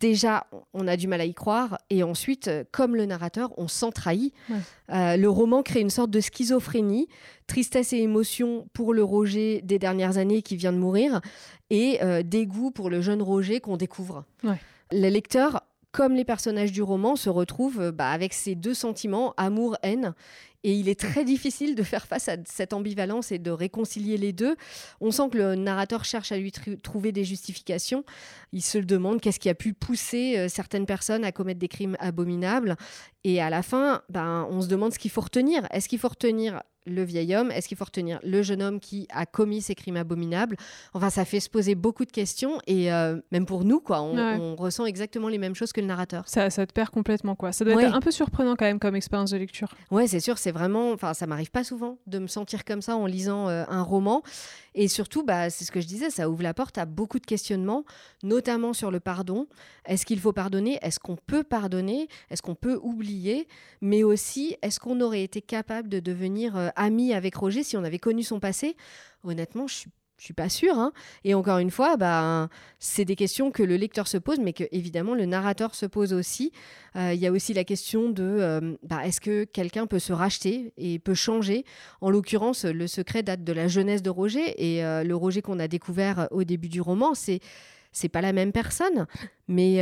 [0.00, 3.90] Déjà, on a du mal à y croire, et ensuite, comme le narrateur, on s'en
[3.90, 4.34] trahit.
[4.92, 7.08] Euh, le roman crée une sorte de schizophrénie,
[7.46, 11.20] tristesse et émotion pour le Roger des dernières années qui vient de mourir,
[11.70, 14.24] et euh, dégoût pour le jeune Roger qu'on découvre.
[14.92, 15.62] Le lecteur
[15.96, 20.12] comme les personnages du roman, se retrouvent euh, bah, avec ces deux sentiments, amour-haine.
[20.66, 24.32] Et il est très difficile de faire face à cette ambivalence et de réconcilier les
[24.32, 24.56] deux.
[25.00, 26.50] On sent que le narrateur cherche à lui
[26.82, 28.02] trouver des justifications.
[28.52, 31.96] Il se demande qu'est-ce qui a pu pousser euh, certaines personnes à commettre des crimes
[32.00, 32.74] abominables.
[33.22, 35.68] Et à la fin, ben, on se demande ce qu'il faut retenir.
[35.70, 37.50] Est-ce qu'il faut retenir le vieil homme?
[37.50, 40.56] Est-ce qu'il faut retenir le jeune homme qui a commis ces crimes abominables?
[40.94, 44.54] Enfin, ça fait se poser beaucoup de questions et euh, même pour nous, quoi, on,
[44.56, 46.28] ressent exactement les mêmes choses que le narrateur.
[46.28, 47.52] Ça, ça te perd complètement, quoi.
[47.52, 49.74] Ça doit être un peu surprenant quand même comme expérience de lecture.
[49.90, 50.92] Ouais, c'est sûr, c'est vraiment.
[50.92, 54.22] Enfin, ça m'arrive pas souvent de me sentir comme ça en lisant euh, un roman.
[54.74, 57.26] Et surtout, bah, c'est ce que je disais, ça ouvre la porte à beaucoup de
[57.26, 57.84] questionnements,
[58.22, 59.46] notamment sur le pardon.
[59.84, 60.78] Est-ce qu'il faut pardonner?
[60.82, 62.08] Est-ce qu'on peut pardonner?
[62.30, 63.48] Est-ce qu'on peut oublier?
[63.80, 67.84] Mais aussi, est-ce qu'on aurait été capable de devenir euh, ami avec Roger si on
[67.84, 68.76] avait connu son passé?
[69.24, 70.78] Honnêtement, je suis je suis pas sûre.
[70.78, 70.92] Hein.
[71.24, 72.48] Et encore une fois, bah,
[72.78, 76.12] c'est des questions que le lecteur se pose, mais que évidemment le narrateur se pose
[76.12, 76.52] aussi.
[76.96, 80.12] Euh, il y a aussi la question de euh, bah, est-ce que quelqu'un peut se
[80.12, 81.64] racheter et peut changer?
[82.00, 85.58] En l'occurrence, le secret date de la jeunesse de Roger et euh, le Roger qu'on
[85.58, 87.40] a découvert au début du roman, c'est
[87.92, 89.06] c'est pas la même personne,
[89.48, 89.80] mais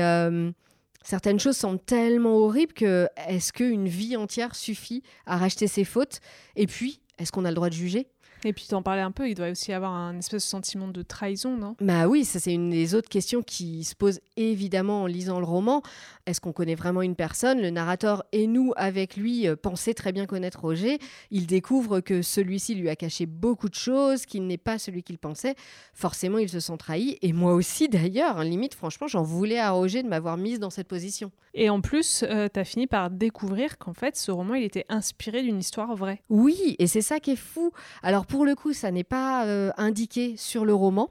[1.02, 6.20] certaines choses sont tellement horribles que est-ce qu'une vie entière suffit à racheter ses fautes?
[6.54, 8.08] Et puis, est-ce qu'on a le droit de juger?
[8.46, 10.88] Et puis tu en parlais un peu, il doit aussi avoir un espèce de sentiment
[10.88, 11.76] de trahison, non?
[11.80, 15.46] Bah oui, ça c'est une des autres questions qui se posent évidemment en lisant le
[15.46, 15.82] roman.
[16.26, 17.62] Est-ce qu'on connaît vraiment une personne?
[17.62, 20.98] Le narrateur et nous, avec lui, euh, pensaient très bien connaître Roger.
[21.30, 25.18] Il découvre que celui-ci lui a caché beaucoup de choses, qu'il n'est pas celui qu'il
[25.18, 25.54] pensait.
[25.94, 27.18] Forcément, il se sent trahi.
[27.22, 30.70] Et moi aussi d'ailleurs, hein, limite, franchement, j'en voulais à Roger de m'avoir mise dans
[30.70, 31.30] cette position.
[31.54, 34.84] Et en plus, euh, tu as fini par découvrir qu'en fait, ce roman, il était
[34.88, 36.20] inspiré d'une histoire vraie.
[36.28, 37.70] Oui, et c'est ça qui est fou.
[38.02, 41.10] Alors pour le coup, ça n'est pas euh, indiqué sur le roman.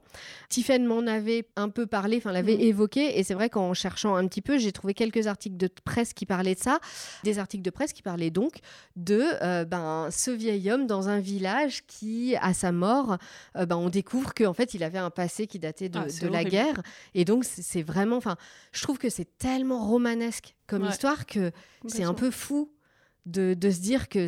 [0.50, 2.60] Tiffen m'en avait un peu parlé, enfin l'avait Mhm.
[2.60, 6.12] évoqué, et c'est vrai qu'en cherchant un petit peu, j'ai trouvé quelques articles de presse
[6.12, 6.78] qui parlaient de ça,
[7.22, 8.58] des articles de presse qui parlaient donc
[8.96, 13.16] de euh, ben, ce vieil homme dans un village qui, à sa mort,
[13.56, 16.28] euh, ben, on découvre qu'en fait, il avait un passé qui datait de, Ah, de
[16.28, 16.82] la guerre,
[17.14, 18.36] et donc c'est vraiment, enfin,
[18.72, 20.90] je trouve que c'est tellement romanesque comme Ouais.
[20.90, 21.52] histoire que
[21.86, 22.70] c'est un peu fou
[23.26, 24.26] de, de se dire que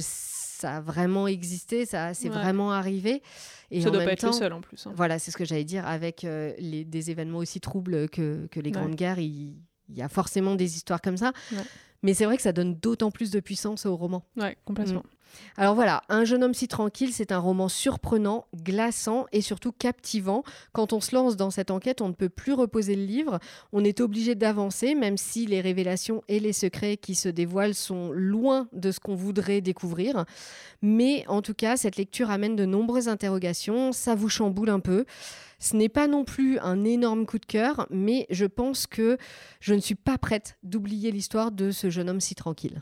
[0.57, 2.35] ça a vraiment existé, ça c'est Ouais.
[2.35, 3.23] vraiment arrivé.
[3.71, 4.87] Et Ça en doit même pas être le seul en plus.
[4.87, 4.92] hein.
[4.97, 5.87] Voilà, c'est ce que j'allais dire.
[5.87, 8.73] Avec euh, les, des événements aussi troubles que, que les Ouais.
[8.73, 9.57] grandes guerres, il,
[9.88, 11.33] y a forcément des histoires comme ça.
[11.53, 11.59] Ouais.
[12.07, 14.23] Mais c'est vrai que ça donne d'autant plus de puissance au roman.
[14.37, 15.03] Ouais, complètement.
[15.57, 20.45] Alors voilà, Un jeune homme si tranquille, c'est un roman surprenant, glaçant et surtout captivant.
[20.73, 23.40] Quand on se lance dans cette enquête, on ne peut plus reposer le livre.
[23.73, 28.12] On est obligé d'avancer, même si les révélations et les secrets qui se dévoilent sont
[28.12, 30.27] loin de ce qu'on voudrait découvrir.
[30.81, 35.07] Mais en tout cas, cette lecture amène de nombreuses interrogations, ça vous chamboule un peu.
[35.59, 39.16] Ce n'est pas non plus un énorme coup de cœur, mais je pense que
[39.61, 42.80] je ne suis pas prête d'oublier l'histoire de ce jeune homme si tranquille.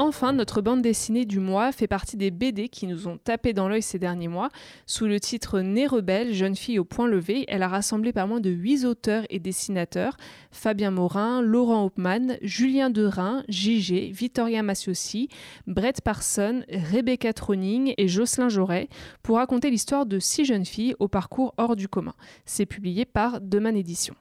[0.00, 3.68] Enfin, notre bande dessinée du mois fait partie des BD qui nous ont tapé dans
[3.68, 4.48] l'œil ces derniers mois.
[4.86, 8.38] Sous le titre Né rebelle, jeune fille au point levé, elle a rassemblé pas moins
[8.38, 10.16] de huit auteurs et dessinateurs
[10.52, 15.28] Fabien Morin, Laurent Hauptmann, Julien Derain, Gigé, Victoria Massiossi,
[15.66, 18.88] Brett Parson, Rebecca Troning et Jocelyn Joret
[19.24, 22.14] pour raconter l'histoire de six jeunes filles au parcours hors du commun.
[22.44, 24.14] C'est publié par Demain Édition.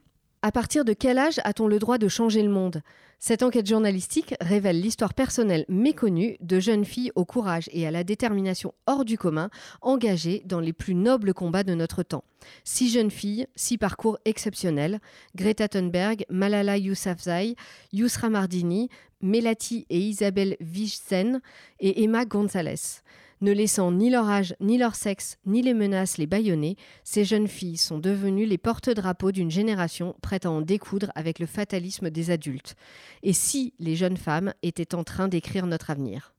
[0.43, 2.83] À partir de quel âge a-t-on le droit de changer le monde?
[3.17, 8.03] Cette enquête journalistique révèle l'histoire personnelle méconnue de jeunes filles au courage et à la
[8.03, 9.49] détermination hors du commun,
[9.81, 12.23] engagées dans les plus nobles combats de notre temps.
[12.63, 14.99] Six jeunes filles, six parcours exceptionnels
[15.35, 17.55] Greta Thunberg, Malala Yousafzai,
[17.91, 18.89] Yusra Mardini,
[19.21, 21.41] Melati et Isabelle Vichsen
[21.79, 23.01] et Emma Gonzalez.
[23.41, 27.47] Ne laissant ni leur âge, ni leur sexe, ni les menaces les bâillonner, ces jeunes
[27.47, 32.31] filles sont devenues les porte-drapeaux d'une génération prête à en découdre avec le fatalisme des
[32.31, 32.75] adultes.
[33.21, 36.36] Et si les jeunes femmes étaient en train d'écrire notre avenir?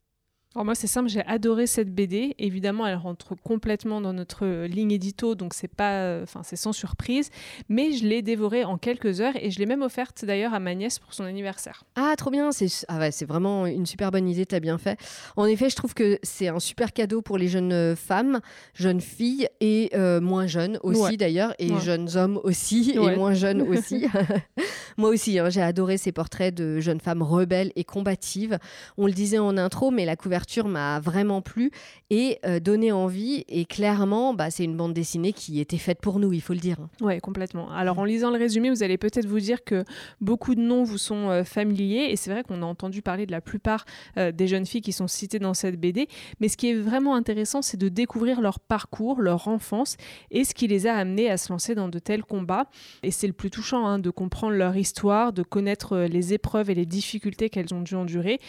[0.59, 2.35] Alors moi c'est simple, j'ai adoré cette BD.
[2.41, 7.31] Évidemment, elle rentre complètement dans notre ligne édito, donc c'est pas, enfin c'est sans surprise.
[7.69, 10.75] Mais je l'ai dévorée en quelques heures et je l'ai même offerte d'ailleurs à ma
[10.75, 11.85] nièce pour son anniversaire.
[11.95, 14.99] Ah, trop bien, c'est ah ouais, c'est vraiment une super bonne idée, t'as bien fait.
[15.37, 18.41] En effet, je trouve que c'est un super cadeau pour les jeunes euh, femmes,
[18.75, 21.17] jeunes filles et euh, moins jeunes aussi Ouais.
[21.17, 21.81] d'ailleurs, et Ouais.
[21.81, 24.07] jeunes hommes aussi, et moins jeunes aussi.
[24.97, 28.59] Moi aussi, hein, j'ai adoré ces portraits de jeunes femmes rebelles et combatives.
[28.97, 31.71] On le disait en intro, mais la couverture m'a vraiment plu
[32.11, 33.45] et euh, donné envie.
[33.49, 36.59] Et clairement, bah, c'est une bande dessinée qui était faite pour nous, il faut le
[36.59, 36.77] dire.
[37.01, 37.71] Ouais, complètement.
[37.71, 39.85] Alors en lisant le résumé, vous allez peut-être vous dire que
[40.21, 43.31] beaucoup de noms vous sont euh, familiers et c'est vrai qu'on a entendu parler de
[43.31, 43.85] la plupart
[44.17, 46.09] euh, des jeunes filles qui sont citées dans cette BD.
[46.41, 49.97] Mais ce qui est vraiment intéressant, c'est de découvrir leur parcours, leur enfance
[50.31, 52.71] et ce qui les a amenées à se lancer dans de tels combats.
[53.03, 56.75] Et c'est le plus touchant hein, de comprendre leur histoire, de connaître les épreuves et
[56.75, 58.41] les difficultés qu'elles ont dû endurer.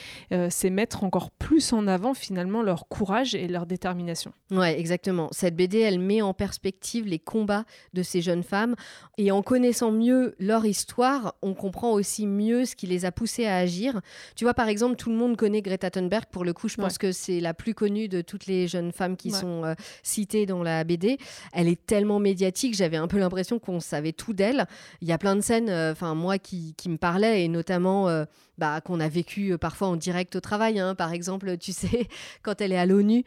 [0.49, 4.31] C'est mettre encore plus en avant finalement leur courage et leur détermination.
[4.51, 5.29] Ouais, exactement.
[5.31, 8.75] Cette BD, elle met en perspective les combats de ces jeunes femmes.
[9.17, 13.45] Et en connaissant mieux leur histoire, on comprend aussi mieux ce qui les a poussées
[13.45, 14.01] à agir.
[14.35, 16.25] Tu vois, par exemple, tout le monde connaît Greta Thunberg.
[16.31, 16.97] Pour le coup, je pense Ouais.
[16.99, 19.39] que c'est la plus connue de toutes les jeunes femmes qui Ouais.
[19.39, 21.17] sont euh, citées dans la BD.
[21.53, 24.65] Elle est tellement médiatique, j'avais un peu l'impression qu'on savait tout d'elle.
[25.01, 28.07] Il y a plein de scènes, euh, enfin moi, qui, qui me parlaient, et notamment
[28.07, 28.25] euh,
[28.59, 30.79] bah, qu'on a vécu euh, parfois en direct au travail.
[30.79, 30.93] hein.
[30.93, 32.07] Par exemple, tu sais,
[32.43, 33.23] quand elle est à l'ONU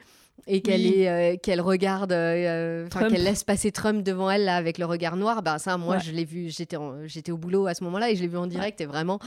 [0.46, 1.06] et qu'elle Oui.
[1.06, 5.42] euh, qu'elle regarde euh, qu'elle laisse passer Trump devant elle là avec le regard noir
[5.42, 6.00] bah ça moi Ouais.
[6.02, 8.80] je l'ai vu j'étais au boulot à ce moment-là et je l'ai vu en direct
[8.80, 9.20] et vraiment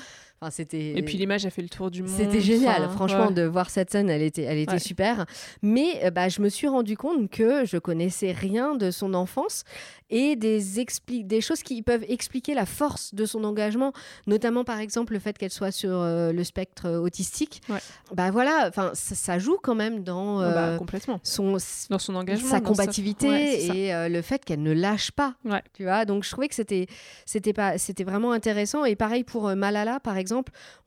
[0.46, 2.12] enfin c'était Et puis l'image a fait le tour du monde.
[2.16, 3.34] c'était génial, Enfin, franchement, ouais.
[3.34, 4.80] de voir cette scène, elle était, elle était Ouais.
[4.80, 5.26] super.
[5.62, 9.64] Mais euh, bah, je me suis rendu compte que je connaissais rien de son enfance
[10.12, 13.92] et des, expli- des choses qui peuvent expliquer la force de son engagement,
[14.28, 17.62] notamment par exemple le fait qu'elle soit sur euh, le spectre autistique.
[17.70, 17.80] Ouais.
[18.14, 21.20] Bah voilà, enfin ça, ça joue quand même dans Ah bah, euh, complètement.
[21.24, 21.58] son
[21.90, 22.50] Dans son engagement.
[22.50, 25.34] sa combativité Ouais, et euh, le fait qu'elle ne lâche pas.
[25.74, 26.86] Tu vois, donc je trouvais que c'était
[27.26, 30.35] c'était pas c'était vraiment intéressant et pareil pour euh, Malala par exemple,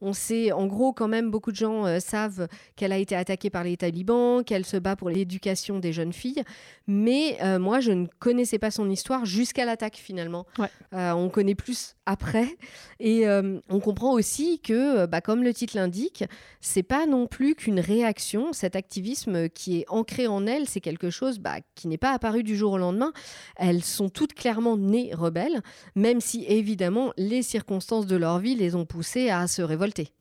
[0.01, 3.49] on sait en gros quand même beaucoup de gens euh, savent qu'elle a été attaquée
[3.49, 6.43] par les talibans, qu'elle se bat pour l'éducation des jeunes filles,
[6.87, 10.45] mais euh, moi je ne connaissais pas son histoire jusqu'à l'attaque finalement.
[10.57, 10.69] Ouais.
[10.93, 12.57] Euh, on connaît plus après
[12.99, 16.23] et on comprend aussi que bah, comme le titre l'indique,
[16.59, 18.51] c'est pas non plus qu'une réaction.
[18.51, 22.43] Cet activisme qui est ancré en elles, c'est quelque chose bah, qui n'est pas apparu
[22.43, 23.13] du jour au lendemain.
[23.57, 25.61] Elles sont toutes clairement nées rebelles,
[25.95, 30.11] même si évidemment les circonstances de leur vie les ont poussées à se révolter.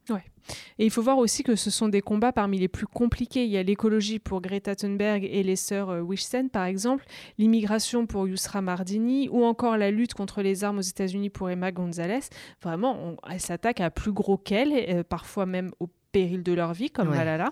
[0.79, 3.45] Et il faut voir aussi que ce sont des combats parmi les plus compliqués.
[3.45, 7.05] Il y a l'écologie pour Greta Thunberg et les sœurs euh, Wishsen, par exemple,
[7.39, 11.73] l'immigration pour Yusra Mardini, ou encore la lutte contre les armes aux États-Unis pour Emma
[11.73, 12.21] Gonzalez.
[12.63, 16.91] Vraiment, elle s'attaque à plus gros qu'elle, euh, parfois même au péril de leur vie,
[16.91, 17.51] comme Malala.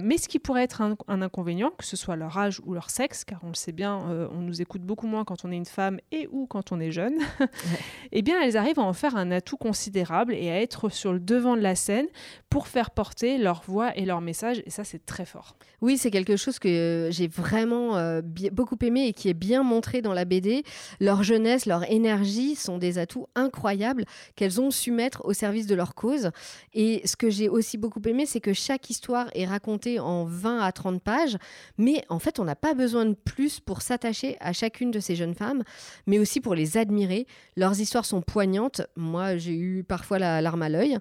[0.00, 3.22] Mais ce qui pourrait être un, inconvénient, que ce soit leur âge ou leur sexe,
[3.22, 5.66] car on le sait bien, euh, on nous écoute beaucoup moins quand on est une
[5.66, 7.16] femme et ou quand on est jeune,
[8.12, 11.20] eh bien elles arrivent à en faire un atout considérable et à être sur le
[11.20, 12.06] devant de la scène
[12.48, 15.56] pour faire porter leur voix et leur message, et ça c'est très fort.
[15.82, 19.62] Oui, c'est quelque chose que euh, j'ai vraiment euh, beaucoup aimé et qui est bien
[19.62, 20.62] montré dans la BD.
[20.98, 25.74] Leur jeunesse, leur énergie sont des atouts incroyables qu'elles ont su mettre au service de
[25.74, 26.30] leur cause.
[26.72, 30.60] Et ce que j'ai aussi beaucoup aimé, c'est que chaque histoire est racontée en 20
[30.60, 31.36] à 30 pages,
[31.76, 35.16] mais en fait, on n'a pas besoin de plus pour s'attacher à chacune de ces
[35.16, 35.62] jeunes femmes,
[36.06, 37.26] mais aussi pour les admirer.
[37.56, 38.82] Leurs histoires sont poignantes.
[38.96, 40.98] Moi, j'ai eu parfois la larme à l'œil.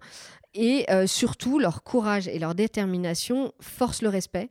[0.53, 4.49] Et euh, surtout, leur courage et leur détermination forcent le respect.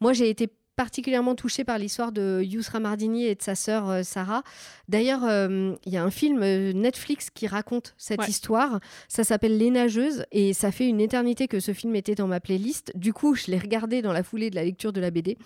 [0.00, 4.02] Moi, j'ai été particulièrement touchée par l'histoire de Yusra Mardini et de sa sœur euh,
[4.02, 4.42] Sarah.
[4.88, 8.80] D'ailleurs, euh, il y a un film Netflix qui raconte cette histoire.
[9.08, 12.40] Ça s'appelle Les Nageuses et ça fait une éternité que ce film était dans ma
[12.40, 12.92] playlist.
[12.94, 15.36] Du coup, je l'ai regardé dans la foulée de la lecture de la BD.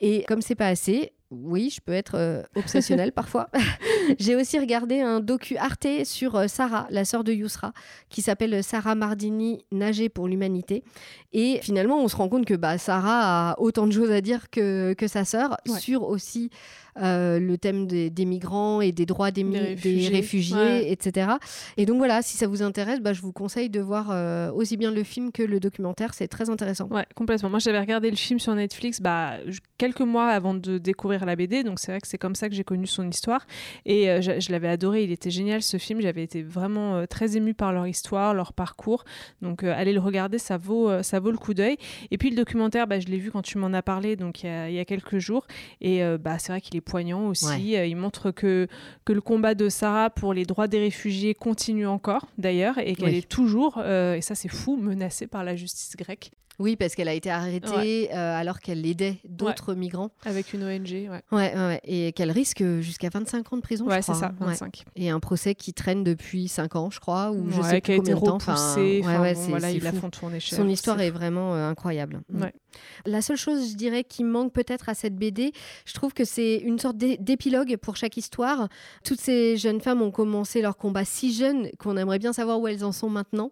[0.00, 3.48] Et comme c'est pas assez, oui, je peux être euh, obsessionnelle parfois.
[4.18, 7.72] J'ai aussi regardé un docu Arte sur euh, Sarah, la sœur de Yousra,
[8.08, 10.84] qui s'appelle Sarah Mardini, Nager pour l'humanité.
[11.32, 14.50] Et finalement, on se rend compte que bah, Sarah a autant de choses à dire
[14.50, 16.50] que, que sa sœur sur aussi
[17.02, 21.32] euh, le thème des, migrants et des droits des, réfugiés, etc.
[21.76, 24.76] Et donc voilà, si ça vous intéresse, bah, je vous conseille de voir euh, aussi
[24.76, 26.14] bien le film que le documentaire.
[26.14, 26.88] C'est très intéressant.
[26.88, 27.50] Ouais, complètement.
[27.50, 29.34] Moi, j'avais regardé le film sur Netflix bah,
[29.78, 31.64] quelques mois avant de découvrir la BD.
[31.64, 33.46] Donc c'est vrai que c'est comme ça que j'ai connu son histoire.
[33.84, 35.04] Et euh, je, l'avais adoré.
[35.04, 36.00] Il était génial ce film.
[36.00, 39.04] J'avais été vraiment très émue par leur histoire, leur parcours.
[39.42, 41.76] Donc allez le regarder, ça vaut, ça vaut le coup d'œil.
[42.10, 44.70] Et puis le documentaire, bah, je l'ai vu quand tu m'en as parlé, donc il
[44.70, 45.46] y y a quelques jours.
[45.80, 47.76] Et bah, c'est vrai qu'il est poignant aussi.
[47.76, 48.68] Euh, il montre que,
[49.04, 53.14] que le combat de Sarah pour les droits des réfugiés continue encore, d'ailleurs, et qu'elle
[53.14, 56.30] est toujours, euh, et ça c'est fou, menacée par la justice grecque.
[56.58, 60.10] Oui, parce qu'elle a été arrêtée euh, alors qu'elle aidait d'autres migrants.
[60.24, 61.22] Avec une ONG, ouais.
[61.32, 64.14] Ouais, ouais, Et qu'elle risque jusqu'à 25 ans de prison, ouais, je crois.
[64.14, 64.84] c'est ça, 25.
[64.96, 67.96] Et un procès qui traîne depuis 5 ans, je crois, ou je sais qui a
[67.96, 69.00] été repoussé.
[69.02, 70.58] Enfin, ouais, voilà, ils la font tourner cher.
[70.58, 72.20] Son histoire est, vraiment incroyable.
[72.32, 72.52] Ouais.
[73.04, 75.52] La seule chose, je dirais, qui manque peut-être à cette BD,
[75.84, 78.68] je trouve que c'est une sorte d'épilogue pour chaque histoire.
[79.04, 82.68] Toutes ces jeunes femmes ont commencé leur combat si jeunes qu'on aimerait bien savoir où
[82.68, 83.50] elles en sont maintenant.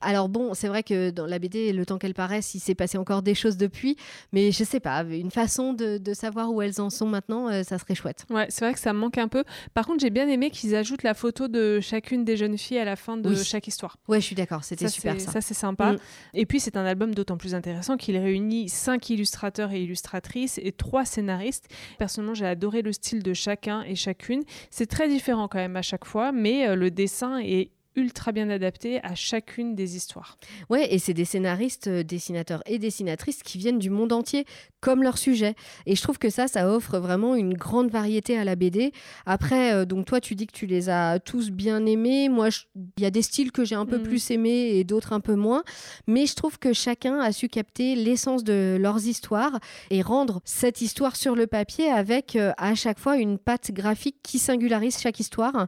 [0.00, 2.98] Alors bon, c'est vrai que dans la BD, le temps qu'elle paraisse, il s'est passé
[2.98, 3.96] encore des choses depuis,
[4.32, 7.78] mais je sais pas, une façon de, savoir où elles en sont maintenant, euh, ça
[7.78, 8.24] serait chouette.
[8.30, 9.44] Ouais, c'est vrai que ça me manque un peu.
[9.74, 12.84] Par contre, j'ai bien aimé qu'ils ajoutent la photo de chacune des jeunes filles à
[12.84, 13.98] la fin de chaque histoire.
[14.08, 15.32] Ouais, je suis d'accord, c'était super ça.
[15.32, 15.92] Ça, c'est sympa.
[15.92, 15.98] Mm.
[16.34, 20.72] Et puis, c'est un album d'autant plus intéressant qu'il réunit cinq illustrateurs et illustratrices et
[20.72, 21.66] trois scénaristes.
[21.98, 24.42] Personnellement, j'ai adoré le style de chacun et chacune.
[24.70, 28.50] C'est très différent quand même à chaque fois, mais euh, le dessin est ultra bien
[28.50, 30.38] adapté à chacune des histoires.
[30.70, 34.44] Ouais, et c'est des scénaristes, euh, dessinateurs et dessinatrices qui viennent du monde entier,
[34.86, 35.56] comme leur sujet.
[35.86, 38.92] Et je trouve que ça, ça offre vraiment une grande variété à la BD.
[39.26, 42.28] Après, euh, donc toi, tu dis que tu les as tous bien aimés.
[42.28, 42.50] Moi,
[42.96, 44.02] il y a des styles que j'ai un peu mm.
[44.04, 45.64] plus aimés et d'autres un peu moins.
[46.06, 49.58] Mais je trouve que chacun a su capter l'essence de leurs histoires
[49.90, 54.18] et rendre cette histoire sur le papier avec euh, à chaque fois une patte graphique
[54.22, 55.66] qui singularise chaque histoire.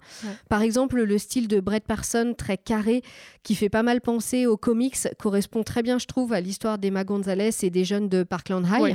[0.48, 3.02] Par exemple, le style de Brett Parsons très carré
[3.42, 7.02] qui fait pas mal penser aux comics, correspond très bien, je trouve, à l'histoire d'Emma
[7.02, 8.94] Gonzalez et des jeunes de Parkland High.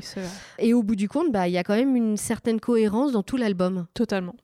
[0.59, 3.23] Et au bout du compte, bah, il y a quand même une certaine cohérence dans
[3.23, 3.85] tout l'album.
[3.93, 4.35] Totalement.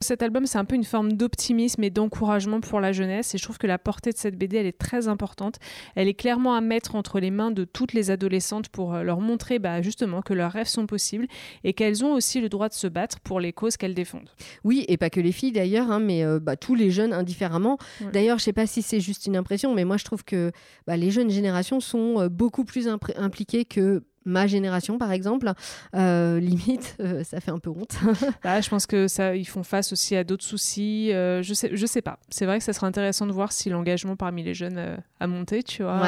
[0.00, 3.34] Cet album, c'est un peu une forme d'optimisme et d'encouragement pour la jeunesse.
[3.34, 5.56] Et je trouve que la portée de cette BD, elle est très importante.
[5.94, 9.20] Elle est clairement à mettre entre les mains de toutes les adolescentes pour euh, leur
[9.20, 11.26] montrer bah, justement que leurs rêves sont possibles
[11.62, 14.30] et qu'elles ont aussi le droit de se battre pour les causes qu'elles défendent.
[14.64, 17.78] Oui, et pas que les filles d'ailleurs, hein, mais euh, bah, tous les jeunes indifféremment.
[18.12, 20.52] D'ailleurs, je sais pas si c'est juste une impression, mais moi je trouve que
[20.86, 25.50] bah, les jeunes générations sont euh, beaucoup plus impliquées que ma génération par exemple
[25.94, 27.94] euh, limite euh, ça fait un peu honte.
[28.42, 31.86] Bah, je pense que ça ils font face aussi à d'autres soucis je sais je
[31.86, 32.18] sais pas.
[32.30, 35.62] C'est vrai que ça serait intéressant de voir si l'engagement parmi les jeunes a monté
[35.62, 36.00] tu vois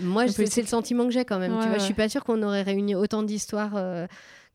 [0.00, 1.78] moi c'est le sentiment que j'ai quand même tu vois.
[1.78, 3.74] Je suis pas sûre qu'on aurait réuni autant d'histoires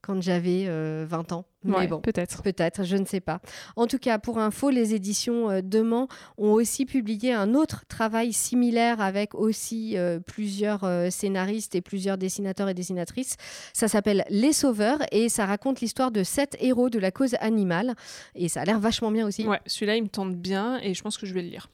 [0.01, 1.45] quand j'avais 20 euh, ans.
[1.63, 2.41] Mais bon, peut-être.
[2.41, 3.41] Peut-être, je ne sais pas.
[3.75, 6.07] En tout cas, pour info, les éditions euh, Demain
[6.38, 12.69] ont aussi publié un autre travail similaire avec aussi euh, plusieurs scénaristes et plusieurs dessinateurs
[12.69, 13.35] et dessinatrices.
[13.73, 17.95] Ça s'appelle Les Sauveurs et ça raconte l'histoire de sept héros de la cause animale.
[18.35, 19.45] Et ça a l'air vachement bien aussi.
[19.45, 21.69] Ouais, celui-là, il me tente bien et je pense que je vais le lire.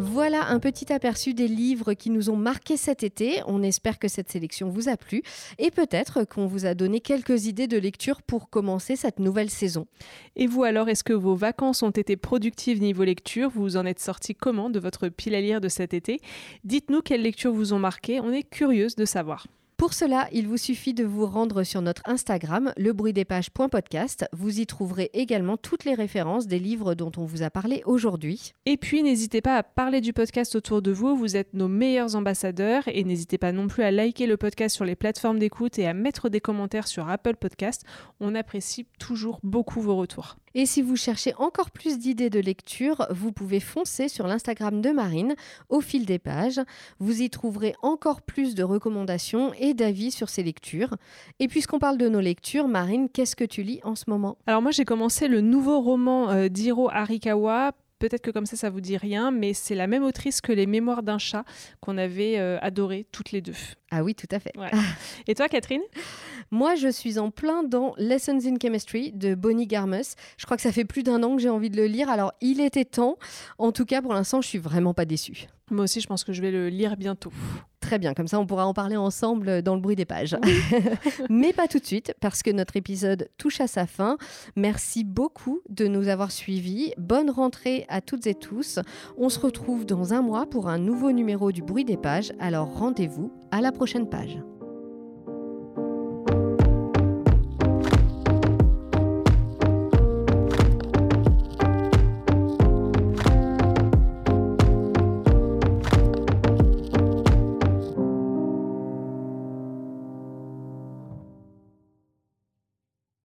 [0.00, 3.40] Voilà un petit aperçu des livres qui nous ont marqués cet été.
[3.46, 5.22] On espère que cette sélection vous a plu
[5.58, 9.86] et peut-être qu'on vous a donné quelques idées de lecture pour commencer cette nouvelle saison.
[10.34, 13.50] Et vous alors, est-ce que vos vacances ont été productives niveau lecture?
[13.50, 16.20] Vous en êtes sorti comment de votre pile à lire de cet été?
[16.64, 19.46] Dites-nous quelles lectures vous ont marqué, on est curieuse de savoir.
[19.76, 24.24] Pour cela, il vous suffit de vous rendre sur notre Instagram, lebruitdespages.podcast.
[24.32, 28.52] Vous y trouverez également toutes les références des livres dont on vous a parlé aujourd'hui.
[28.66, 31.16] Et puis, n'hésitez pas à parler du podcast autour de vous.
[31.16, 32.84] Vous êtes nos meilleurs ambassadeurs.
[32.86, 35.92] Et n'hésitez pas non plus à liker le podcast sur les plateformes d'écoute et à
[35.92, 37.84] mettre des commentaires sur Apple Podcast.
[38.20, 40.36] On apprécie toujours beaucoup vos retours.
[40.56, 44.90] Et si vous cherchez encore plus d'idées de lecture, vous pouvez foncer sur l'Instagram de
[44.90, 45.34] Marine
[45.68, 46.60] au fil des pages.
[47.00, 50.96] Vous y trouverez encore plus de recommandations et d'avis sur ces lectures.
[51.40, 54.38] Et puisqu'on parle de nos lectures, Marine, qu'est-ce que tu lis en ce moment?
[54.46, 58.70] Alors moi j'ai commencé le nouveau roman euh, d'Hiro Arikawa, Peut-être que comme ça, ça
[58.70, 61.44] vous dit rien, mais c'est la même autrice que Les Mémoires d'un chat
[61.80, 63.54] qu'on avait euh, adoré toutes les deux.
[63.90, 64.52] Ah oui, tout à fait.
[65.26, 65.82] Et toi, Catherine?
[66.50, 70.16] Moi, je suis en plein dans Lessons in Chemistry de Bonnie Garmus.
[70.36, 72.32] Je crois que ça fait plus d'un an que j'ai envie de le lire, alors
[72.40, 73.16] il était temps.
[73.58, 75.46] En tout cas, pour l'instant, je suis vraiment pas déçue.
[75.70, 77.32] Moi aussi, je pense que je vais le lire bientôt.
[77.80, 80.36] Très bien, comme ça on pourra en parler ensemble dans le bruit des pages.
[81.28, 84.16] Mais pas tout de suite, parce que notre épisode touche à sa fin.
[84.56, 86.92] Merci beaucoup de nous avoir suivis.
[86.96, 88.78] Bonne rentrée à toutes et tous.
[89.18, 92.32] On se retrouve dans un mois pour un nouveau numéro du bruit des pages.
[92.40, 94.38] Alors rendez-vous à la prochaine page.